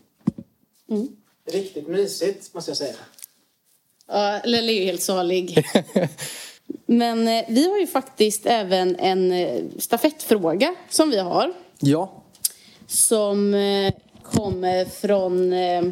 Riktigt 1.52 1.88
mysigt 1.88 2.54
måste 2.54 2.70
jag 2.70 2.78
säga. 2.78 2.96
Ja, 4.08 4.40
Lelle 4.44 4.72
är 4.72 4.80
ju 4.80 4.84
helt 4.84 5.02
salig. 5.02 5.64
Men 6.86 7.28
eh, 7.28 7.44
vi 7.48 7.70
har 7.70 7.78
ju 7.78 7.86
faktiskt 7.86 8.46
även 8.46 8.96
en 8.96 9.32
eh, 9.32 9.62
stafettfråga 9.78 10.74
som 10.88 11.10
vi 11.10 11.18
har. 11.18 11.52
Ja. 11.78 12.22
Som 12.86 13.54
eh, 13.54 13.92
kommer 14.22 14.84
från 14.84 15.52
eh, 15.52 15.84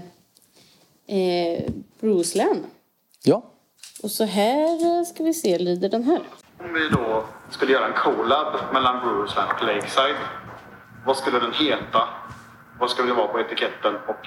eh, 1.18 1.62
Bruceland. 2.00 2.64
Ja. 3.24 3.42
Och 4.02 4.10
så 4.10 4.24
här 4.24 5.04
ska 5.04 5.24
vi 5.24 5.34
se, 5.34 5.58
lyder 5.58 5.88
den 5.88 6.02
här. 6.02 6.20
Om 6.60 6.74
vi 6.74 6.88
då 6.88 7.24
skulle 7.50 7.72
göra 7.72 7.86
en 7.86 7.92
collab 7.92 8.72
mellan 8.72 9.00
Bruceland 9.00 9.50
och 9.60 9.66
Lakeside. 9.66 10.16
Vad 11.06 11.16
skulle 11.16 11.38
den 11.38 11.52
heta? 11.52 12.08
Vad 12.80 12.90
skulle 12.90 13.08
det 13.08 13.14
vara 13.14 13.28
på 13.28 13.40
etiketten? 13.40 13.94
Och 14.08 14.26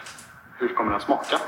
hur 0.59 0.75
kommer 0.75 0.91
den 0.91 1.01
smaka? 1.01 1.39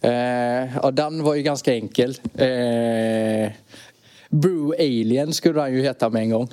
Eh, 0.00 0.76
ja, 0.82 0.90
den 0.90 1.22
var 1.22 1.34
ju 1.34 1.42
ganska 1.42 1.74
enkel. 1.74 2.10
Eh, 2.34 3.52
Brew 4.40 4.74
Alien 4.78 5.32
skulle 5.32 5.60
han 5.60 5.74
ju 5.74 5.82
heta 5.82 6.10
med 6.10 6.22
en 6.22 6.30
gång. 6.30 6.48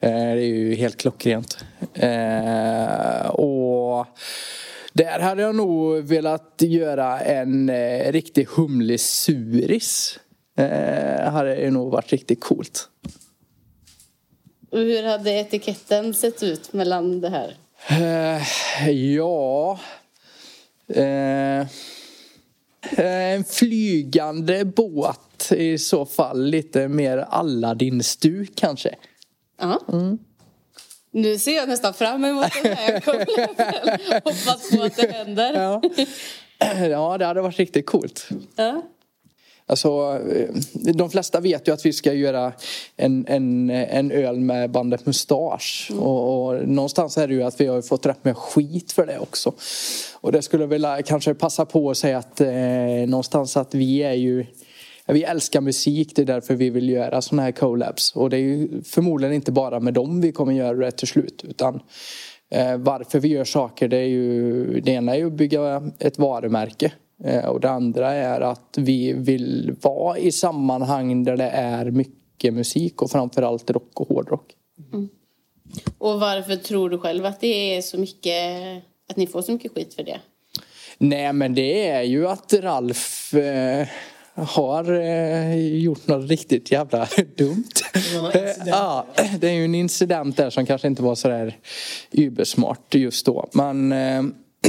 Eh, 0.00 0.10
det 0.10 0.42
är 0.42 0.54
ju 0.54 0.74
helt 0.74 0.96
klockrent. 0.96 1.64
Eh, 1.94 3.26
och 3.26 4.06
där 4.92 5.20
hade 5.20 5.42
jag 5.42 5.54
nog 5.54 6.04
velat 6.04 6.54
göra 6.58 7.20
en 7.20 7.68
eh, 7.68 8.12
riktig 8.12 8.46
humlig 8.56 9.00
suris. 9.00 10.18
Eh, 10.58 11.30
hade 11.30 11.56
ju 11.56 11.70
nog 11.70 11.92
varit 11.92 12.12
riktigt 12.12 12.40
coolt. 12.40 12.88
Och 14.70 14.78
hur 14.78 15.02
hade 15.02 15.30
etiketten 15.30 16.14
sett 16.14 16.42
ut 16.42 16.72
mellan 16.72 17.20
det 17.20 17.28
här? 17.28 17.56
Ja... 18.90 19.78
En 22.96 23.44
flygande 23.44 24.64
båt 24.64 25.35
i 25.52 25.78
så 25.78 26.06
fall. 26.06 26.44
Lite 26.44 26.88
mer 26.88 27.18
Aladdin-stuk 27.18 28.52
kanske. 28.54 28.94
Ja. 29.60 29.80
Nu 31.10 31.38
ser 31.38 31.56
jag 31.56 31.68
nästan 31.68 31.94
fram 31.94 32.24
emot 32.24 32.46
den 32.62 32.76
här 32.76 33.00
kollaben. 33.00 33.98
Hoppas 34.24 34.70
på 34.76 34.82
att 34.82 34.96
det 34.96 35.12
händer. 35.12 35.54
Ja. 35.54 35.82
ja, 36.90 37.18
det 37.18 37.26
hade 37.26 37.40
varit 37.40 37.58
riktigt 37.58 37.86
coolt. 37.86 38.28
Ja. 38.56 38.82
Alltså, 39.68 40.20
eh, 40.32 40.48
de 40.94 41.10
flesta 41.10 41.40
vet 41.40 41.68
ju 41.68 41.72
att 41.72 41.86
vi 41.86 41.92
ska 41.92 42.12
göra 42.12 42.52
en, 42.96 43.26
en, 43.28 43.70
en 43.70 44.10
öl 44.10 44.40
med 44.40 44.70
bandet 44.70 45.06
Mustasch. 45.06 45.90
Och, 45.98 46.46
och 46.46 46.68
någonstans 46.68 47.18
är 47.18 47.28
det 47.28 47.34
ju 47.34 47.42
att 47.42 47.60
vi 47.60 47.66
har 47.66 47.82
fått 47.82 48.06
rätt 48.06 48.24
med 48.24 48.36
skit 48.36 48.92
för 48.92 49.06
det 49.06 49.18
också. 49.18 49.52
Och 50.14 50.32
det 50.32 50.42
skulle 50.42 50.62
jag 50.62 50.68
vilja 50.68 51.02
kanske 51.02 51.34
passa 51.34 51.64
på 51.64 51.90
att 51.90 51.96
säga 51.96 52.18
att 52.18 52.40
eh, 52.40 52.48
någonstans 53.06 53.56
att 53.56 53.74
vi 53.74 54.02
är 54.02 54.14
ju 54.14 54.46
vi 55.06 55.22
älskar 55.22 55.60
musik, 55.60 56.12
det 56.16 56.22
är 56.22 56.26
därför 56.26 56.54
vi 56.54 56.70
vill 56.70 56.88
göra 56.88 57.22
sådana 57.22 57.42
här 57.42 57.52
collabs. 57.52 58.12
Och 58.16 58.30
det 58.30 58.36
är 58.36 58.82
förmodligen 58.84 59.34
inte 59.34 59.52
bara 59.52 59.80
med 59.80 59.94
dem 59.94 60.20
vi 60.20 60.32
kommer 60.32 60.52
göra 60.52 60.76
det 60.76 60.90
till 60.90 61.08
slut. 61.08 61.44
Utan 61.48 61.80
eh, 62.50 62.76
varför 62.76 63.20
vi 63.20 63.28
gör 63.28 63.44
saker, 63.44 63.88
det 63.88 63.96
är 63.96 64.08
ju... 64.08 64.80
Det 64.80 64.90
ena 64.90 65.14
är 65.14 65.18
ju 65.18 65.26
att 65.26 65.32
bygga 65.32 65.82
ett 65.98 66.18
varumärke. 66.18 66.92
Eh, 67.24 67.44
och 67.44 67.60
det 67.60 67.70
andra 67.70 68.12
är 68.12 68.40
att 68.40 68.74
vi 68.78 69.12
vill 69.12 69.74
vara 69.80 70.18
i 70.18 70.32
sammanhang 70.32 71.24
där 71.24 71.36
det 71.36 71.50
är 71.50 71.90
mycket 71.90 72.54
musik 72.54 73.02
och 73.02 73.10
framförallt 73.10 73.70
rock 73.70 74.00
och 74.00 74.08
hårdrock. 74.08 74.52
Och 75.98 76.20
varför 76.20 76.56
tror 76.56 76.90
du 76.90 76.98
själv 76.98 77.26
att 77.26 77.40
det 77.40 77.76
är 77.76 77.82
så 77.82 77.98
mycket, 77.98 78.42
att 79.10 79.16
ni 79.16 79.26
får 79.26 79.42
så 79.42 79.52
mycket 79.52 79.74
skit 79.74 79.94
för 79.94 80.02
det? 80.02 80.20
Nej 80.98 81.32
men 81.32 81.54
det 81.54 81.88
är 81.88 82.02
ju 82.02 82.28
att 82.28 82.52
Ralf 82.52 83.34
eh, 83.34 83.88
har 84.36 84.92
eh, 84.92 85.76
gjort 85.76 86.06
något 86.06 86.30
riktigt 86.30 86.70
jävla 86.70 87.08
dumt. 87.36 87.64
incident. 87.94 88.58
ja, 88.66 89.06
det 89.40 89.48
är 89.48 89.52
ju 89.52 89.64
en 89.64 89.74
incident 89.74 90.36
där 90.36 90.50
som 90.50 90.66
kanske 90.66 90.88
inte 90.88 91.02
var 91.02 91.14
sådär 91.14 91.56
übersmart 92.10 92.94
just 92.94 93.26
då. 93.26 93.48
Men 93.52 93.92
eh, 93.92 94.22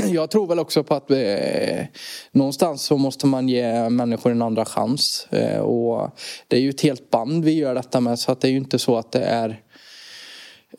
jag 0.11 0.32
tror 0.32 0.47
väl 0.47 0.59
också 0.59 0.84
på 0.84 0.95
att 0.95 1.11
eh, 1.11 1.86
någonstans 2.32 2.82
så 2.82 2.97
måste 2.97 3.28
man 3.28 3.49
ge 3.49 3.89
människor 3.89 4.32
en 4.32 4.41
andra 4.41 4.65
chans. 4.65 5.28
Eh, 5.32 5.59
och 5.59 6.18
det 6.47 6.57
är 6.57 6.61
ju 6.61 6.70
ett 6.70 6.82
helt 6.82 7.09
band 7.09 7.45
vi 7.45 7.53
gör 7.53 7.76
detta 7.76 7.99
med 7.99 8.20
så 8.20 8.32
att 8.32 8.41
det 8.41 8.47
är 8.47 8.51
ju 8.51 8.57
inte 8.57 8.80
så 8.80 8.97
att 8.97 9.11
det 9.11 9.24
är 9.24 9.61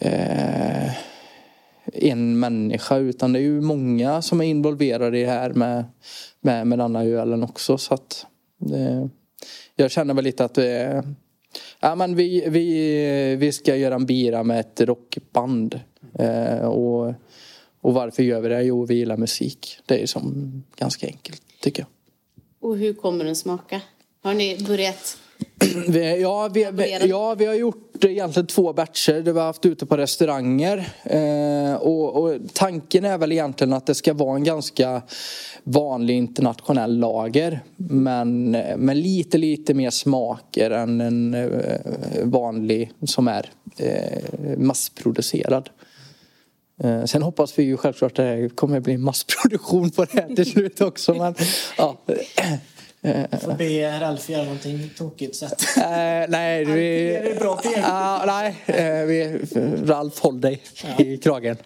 eh, 0.00 0.90
en 1.94 2.38
människa 2.38 2.96
utan 2.96 3.32
det 3.32 3.38
är 3.38 3.42
ju 3.42 3.60
många 3.60 4.22
som 4.22 4.40
är 4.40 4.44
involverade 4.44 5.18
i 5.18 5.22
det 5.22 5.30
här 5.30 5.50
med, 5.50 5.84
med, 6.40 6.66
med 6.66 6.78
denna 6.78 7.04
ölen 7.04 7.42
också. 7.42 7.78
Så 7.78 7.94
att, 7.94 8.26
Eh, 8.60 9.06
jag 9.76 9.90
känner 9.90 10.14
väl 10.14 10.24
lite 10.24 10.44
att 10.44 10.58
eh, 10.58 11.02
ja, 11.80 11.94
men 11.94 12.16
vi, 12.16 12.44
vi, 12.48 13.36
vi 13.36 13.52
ska 13.52 13.76
göra 13.76 13.94
en 13.94 14.06
bira 14.06 14.42
med 14.42 14.60
ett 14.60 14.80
rockband. 14.80 15.80
Eh, 16.18 16.58
och, 16.58 17.14
och 17.80 17.94
varför 17.94 18.22
gör 18.22 18.40
vi 18.40 18.48
det? 18.48 18.62
Jo, 18.62 18.84
vi 18.84 18.94
gillar 18.94 19.16
musik. 19.16 19.78
Det 19.86 20.02
är 20.02 20.06
som 20.06 20.52
ganska 20.76 21.06
enkelt 21.06 21.42
tycker 21.60 21.82
jag. 21.82 21.88
Och 22.60 22.76
hur 22.76 22.94
kommer 22.94 23.24
den 23.24 23.36
smaka? 23.36 23.80
Har 24.22 24.34
ni 24.34 24.64
börjat? 24.66 25.18
Vi, 25.88 26.20
ja, 26.20 26.48
vi, 26.54 26.68
vi, 26.72 27.06
ja, 27.08 27.34
vi 27.34 27.46
har 27.46 27.54
gjort 27.54 28.04
egentligen 28.04 28.46
två 28.46 28.72
batcher 28.72 29.12
där 29.12 29.32
vi 29.32 29.38
har 29.38 29.46
haft 29.46 29.66
ute 29.66 29.86
på 29.86 29.96
restauranger. 29.96 30.88
Eh, 31.04 31.74
och, 31.74 32.22
och 32.22 32.38
tanken 32.52 33.04
är 33.04 33.18
väl 33.18 33.32
egentligen 33.32 33.72
att 33.72 33.86
det 33.86 33.94
ska 33.94 34.14
vara 34.14 34.36
en 34.36 34.44
ganska 34.44 35.02
vanlig 35.64 36.14
internationell 36.16 36.98
lager. 36.98 37.60
Men 37.76 38.50
med 38.76 38.96
lite, 38.96 39.38
lite 39.38 39.74
mer 39.74 39.90
smaker 39.90 40.70
än 40.70 41.00
en 41.00 41.34
eh, 41.34 41.80
vanlig 42.22 42.92
som 43.06 43.28
är 43.28 43.50
eh, 43.76 44.58
massproducerad. 44.58 45.70
Eh, 46.82 47.04
Sen 47.04 47.22
hoppas 47.22 47.58
vi 47.58 47.62
ju 47.62 47.76
självklart 47.76 48.12
att 48.12 48.16
det 48.16 48.56
kommer 48.56 48.80
bli 48.80 48.96
massproduktion 48.96 49.90
på 49.90 50.04
det 50.04 50.20
här 50.20 50.34
till 50.34 50.50
slut 50.50 50.80
också. 50.80 51.14
Men, 51.14 51.34
ja. 51.78 51.96
Får 53.40 53.54
be 53.54 54.00
Ralf 54.00 54.28
göra 54.28 54.42
någonting 54.42 54.90
tokigt 54.96 55.36
så 55.36 55.46
att... 55.46 55.76
Eh, 55.76 55.84
nej, 56.28 56.64
vi... 56.64 57.14
Är 57.14 57.22
det 57.22 57.40
bra 57.40 57.56
på? 57.56 57.72
Ja, 57.76 58.24
nej, 58.26 58.56
eh, 58.66 59.06
vi, 59.06 59.40
Ralf, 59.84 60.20
håll 60.20 60.40
dig 60.40 60.62
i 60.98 61.16
kragen. 61.16 61.56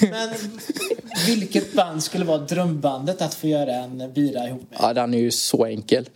Men 0.00 0.28
vilket 1.26 1.72
band 1.72 2.02
skulle 2.02 2.24
vara 2.24 2.38
drömbandet 2.38 3.22
att 3.22 3.34
få 3.34 3.46
göra 3.46 3.74
en 3.74 4.12
bira 4.12 4.48
ihop 4.48 4.70
med? 4.70 4.78
Ja, 4.82 4.92
den 4.92 5.14
är 5.14 5.18
ju 5.18 5.30
så 5.30 5.64
enkel. 5.64 6.08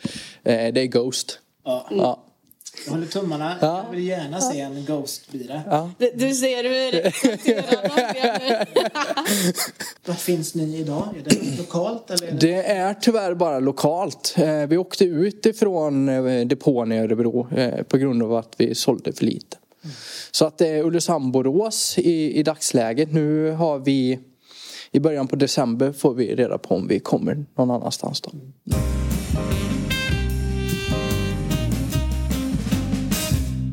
Eh, 0.44 0.72
det 0.72 0.80
är 0.80 0.86
Ghost. 0.86 1.38
Ja. 1.64 1.88
Ja. 1.90 2.24
Jag 2.84 2.92
håller 2.92 3.06
tummarna. 3.06 3.56
Ja. 3.60 3.84
Jag 3.84 3.90
vill 3.96 4.06
gärna 4.06 4.40
se 4.40 4.60
en 4.60 4.84
Ghost-bira. 4.84 5.62
Ja. 5.70 5.90
Du- 5.98 6.34
ser 6.34 6.64
hur. 6.64 7.02
Var 10.06 10.14
finns 10.14 10.54
ni 10.54 10.76
idag? 10.78 11.08
Är 11.18 11.30
det 11.30 11.58
lokalt 11.58 12.10
eller? 12.10 12.26
Är 12.28 12.32
det... 12.32 12.38
Det 12.38 12.62
är 12.64 12.94
tyvärr 12.94 13.34
bara 13.34 13.60
lokalt. 13.60 14.34
Eh, 14.38 14.66
Vi 14.66 14.76
åkte 14.76 15.04
ut 15.04 15.46
ifrån 15.46 16.08
eh, 16.08 16.46
depån 16.46 16.92
i 16.92 16.98
Örebro 16.98 17.48
eh, 17.56 17.82
på 17.82 17.96
grund 17.98 18.22
av 18.22 18.34
att 18.34 18.54
vi 18.56 18.74
sålde 18.74 19.12
för 19.12 19.24
lite. 19.24 19.56
Så 20.30 20.44
att 20.46 20.58
det 20.58 20.68
är 20.68 20.82
Ulricehamn-Borås 20.82 21.98
i, 21.98 22.38
i 22.38 22.42
dagsläget. 22.42 23.12
Nu 23.12 23.50
har 23.50 23.78
vi 23.78 24.18
i 24.92 25.00
början 25.00 25.28
på 25.28 25.36
december 25.36 25.92
får 25.92 26.14
vi 26.14 26.34
reda 26.34 26.58
på 26.58 26.74
om 26.74 26.88
vi 26.88 27.00
kommer 27.00 27.44
någon 27.56 27.70
annanstans 27.70 28.20
då. 28.20 28.30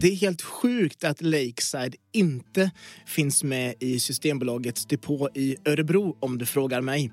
Det 0.01 0.07
är 0.07 0.15
helt 0.15 0.41
sjukt 0.41 1.03
att 1.03 1.21
Lakeside 1.21 1.95
inte 2.11 2.71
finns 3.05 3.43
med 3.43 3.73
i 3.79 3.99
Systembolagets 3.99 4.85
depå 4.85 5.29
i 5.33 5.55
Örebro 5.65 6.17
om 6.19 6.37
du 6.37 6.45
frågar 6.45 6.81
mig. 6.81 7.11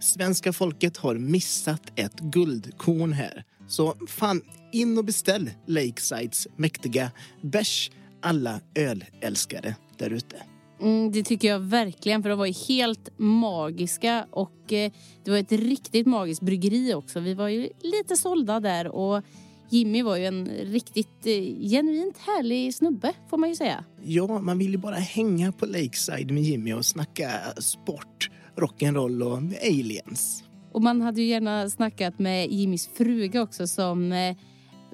Svenska 0.00 0.52
folket 0.52 0.96
har 0.96 1.14
missat 1.14 1.82
ett 1.96 2.20
guldkorn 2.20 3.12
här. 3.12 3.44
Så 3.68 3.94
fan, 4.08 4.42
in 4.72 4.98
och 4.98 5.04
beställ 5.04 5.50
Lakesides 5.66 6.48
mäktiga 6.56 7.10
bärs 7.42 7.90
alla 8.22 8.60
ölälskare 8.74 9.76
där 9.98 10.10
ute. 10.10 10.36
Mm, 10.80 11.12
det 11.12 11.22
tycker 11.22 11.48
jag 11.48 11.60
verkligen, 11.60 12.22
för 12.22 12.30
de 12.30 12.38
var 12.38 12.46
ju 12.46 12.52
helt 12.68 13.18
magiska 13.18 14.26
och 14.30 14.72
eh, 14.72 14.92
det 15.24 15.30
var 15.30 15.38
ett 15.38 15.52
riktigt 15.52 16.06
magiskt 16.06 16.42
bryggeri 16.42 16.94
också. 16.94 17.20
Vi 17.20 17.34
var 17.34 17.48
ju 17.48 17.68
lite 17.82 18.16
sålda 18.16 18.60
där 18.60 18.88
och 18.88 19.24
Jimmy 19.70 20.02
var 20.02 20.16
ju 20.16 20.26
en 20.26 20.46
riktigt 20.46 21.26
eh, 21.26 21.68
genuint 21.70 22.18
härlig 22.18 22.74
snubbe 22.74 23.12
får 23.30 23.36
man 23.36 23.48
ju 23.48 23.54
säga. 23.54 23.84
Ja, 24.02 24.38
man 24.38 24.58
ju 24.72 24.78
bara 24.78 24.94
hänga 24.94 25.52
på 25.52 25.66
Lakeside 25.66 26.30
med 26.30 26.42
Jimmy 26.42 26.72
och 26.72 26.86
snacka 26.86 27.30
sport, 27.58 28.30
rock'n'roll 28.56 29.22
och 29.22 29.38
aliens. 29.62 30.44
Och 30.72 30.82
man 30.82 31.00
hade 31.00 31.20
ju 31.20 31.26
gärna 31.26 31.70
snackat 31.70 32.18
med 32.18 32.50
Jimmys 32.50 32.90
fruga 32.94 33.42
också 33.42 33.66
som 33.66 34.12
eh, 34.12 34.36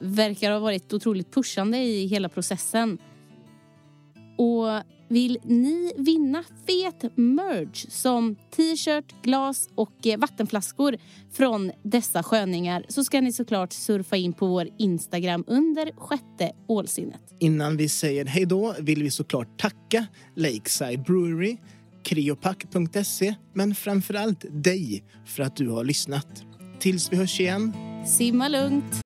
verkar 0.01 0.53
ha 0.53 0.59
varit 0.59 0.93
otroligt 0.93 1.35
pushande 1.35 1.79
i 1.79 2.07
hela 2.07 2.29
processen. 2.29 2.99
Och 4.37 4.83
vill 5.09 5.39
ni 5.45 5.93
vinna 5.97 6.45
fet 6.67 7.17
merch 7.17 7.87
som 7.89 8.37
t-shirt, 8.57 9.23
glas 9.23 9.69
och 9.75 10.07
eh, 10.07 10.19
vattenflaskor 10.19 10.97
från 11.33 11.73
dessa 11.83 12.23
sköningar 12.23 12.87
så 12.89 13.05
ska 13.05 13.21
ni 13.21 13.33
såklart 13.33 13.73
surfa 13.73 14.17
in 14.17 14.33
på 14.33 14.47
vår 14.47 14.69
Instagram 14.79 15.45
under 15.47 15.93
sjätte 15.97 16.53
ålsinnet. 16.69 17.21
Innan 17.39 17.77
vi 17.77 17.89
säger 17.89 18.25
hej 18.25 18.47
då 18.47 18.75
vill 18.81 19.03
vi 19.03 19.11
såklart 19.11 19.59
tacka 19.59 20.07
Lakeside 20.35 21.03
Brewery, 21.03 21.57
kriopack.se 22.05 23.35
men 23.55 23.75
framför 23.75 24.15
allt 24.15 24.45
dig 24.51 25.05
för 25.27 25.43
att 25.43 25.57
du 25.57 25.69
har 25.69 25.85
lyssnat. 25.85 26.45
Tills 26.79 27.13
vi 27.13 27.17
hörs 27.17 27.41
igen. 27.41 27.73
Simma 28.07 28.49
lugnt! 28.49 29.06